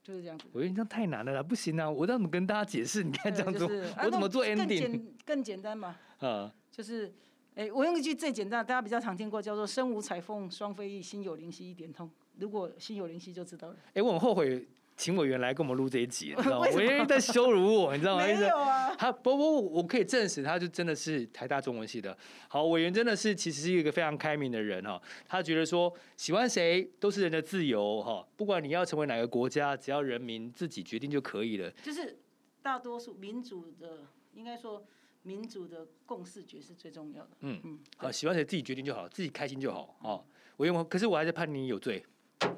[0.04, 0.45] 就是这样子。
[0.51, 1.89] 我觉得这样太难了啦，不行啊！
[1.89, 3.04] 我怎么跟大家解释？
[3.04, 4.58] 你看这样做，就是啊、我怎么做 ending？
[4.58, 5.95] 更简更简单嘛？
[6.20, 7.12] 啊，就是，
[7.56, 12.10] 哎，我用一句最简单，大家比较常听过，叫做“身无彩凤双飞翼，心有灵犀一点通”。
[12.38, 13.76] 如果心有灵犀就知道了。
[13.89, 16.68] 哎、欸，我很后悔请委员来跟我们录这一集， 你知道吗？
[16.76, 18.26] 委员在羞辱我，你知道吗？
[18.26, 18.96] 没有啊。
[18.96, 22.16] 他不不，我可以证实，他就真的是台大中文系的。
[22.48, 25.02] 好，委员真的是其实是一个非常开明的人哈。
[25.28, 31.70] 他觉得说喜欢谁都是人的自由哈，不管你要成为哪个国家，只要人民自己决定就可以了。
[31.84, 32.18] 就是
[32.62, 34.86] 大多数民主的，应该说
[35.24, 37.32] 民主的共识觉是最重要的。
[37.41, 37.80] 嗯嗯。
[37.98, 39.96] 好，喜欢谁自己决定就好，自己开心就好。
[40.00, 40.26] 好，
[40.58, 42.06] 委员，可是我还是判你有罪。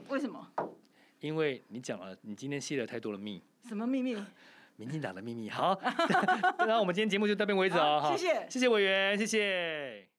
[0.09, 0.51] 为什么？
[1.25, 3.41] 因为你讲了，你今天泄了太多的密。
[3.67, 4.15] 什么秘密？
[4.77, 5.49] 民进党的秘密。
[5.49, 5.79] 好，
[6.67, 8.13] 那我们今天节目就到这边为止哦。
[8.15, 10.14] 谢谢，谢谢委员，谢谢。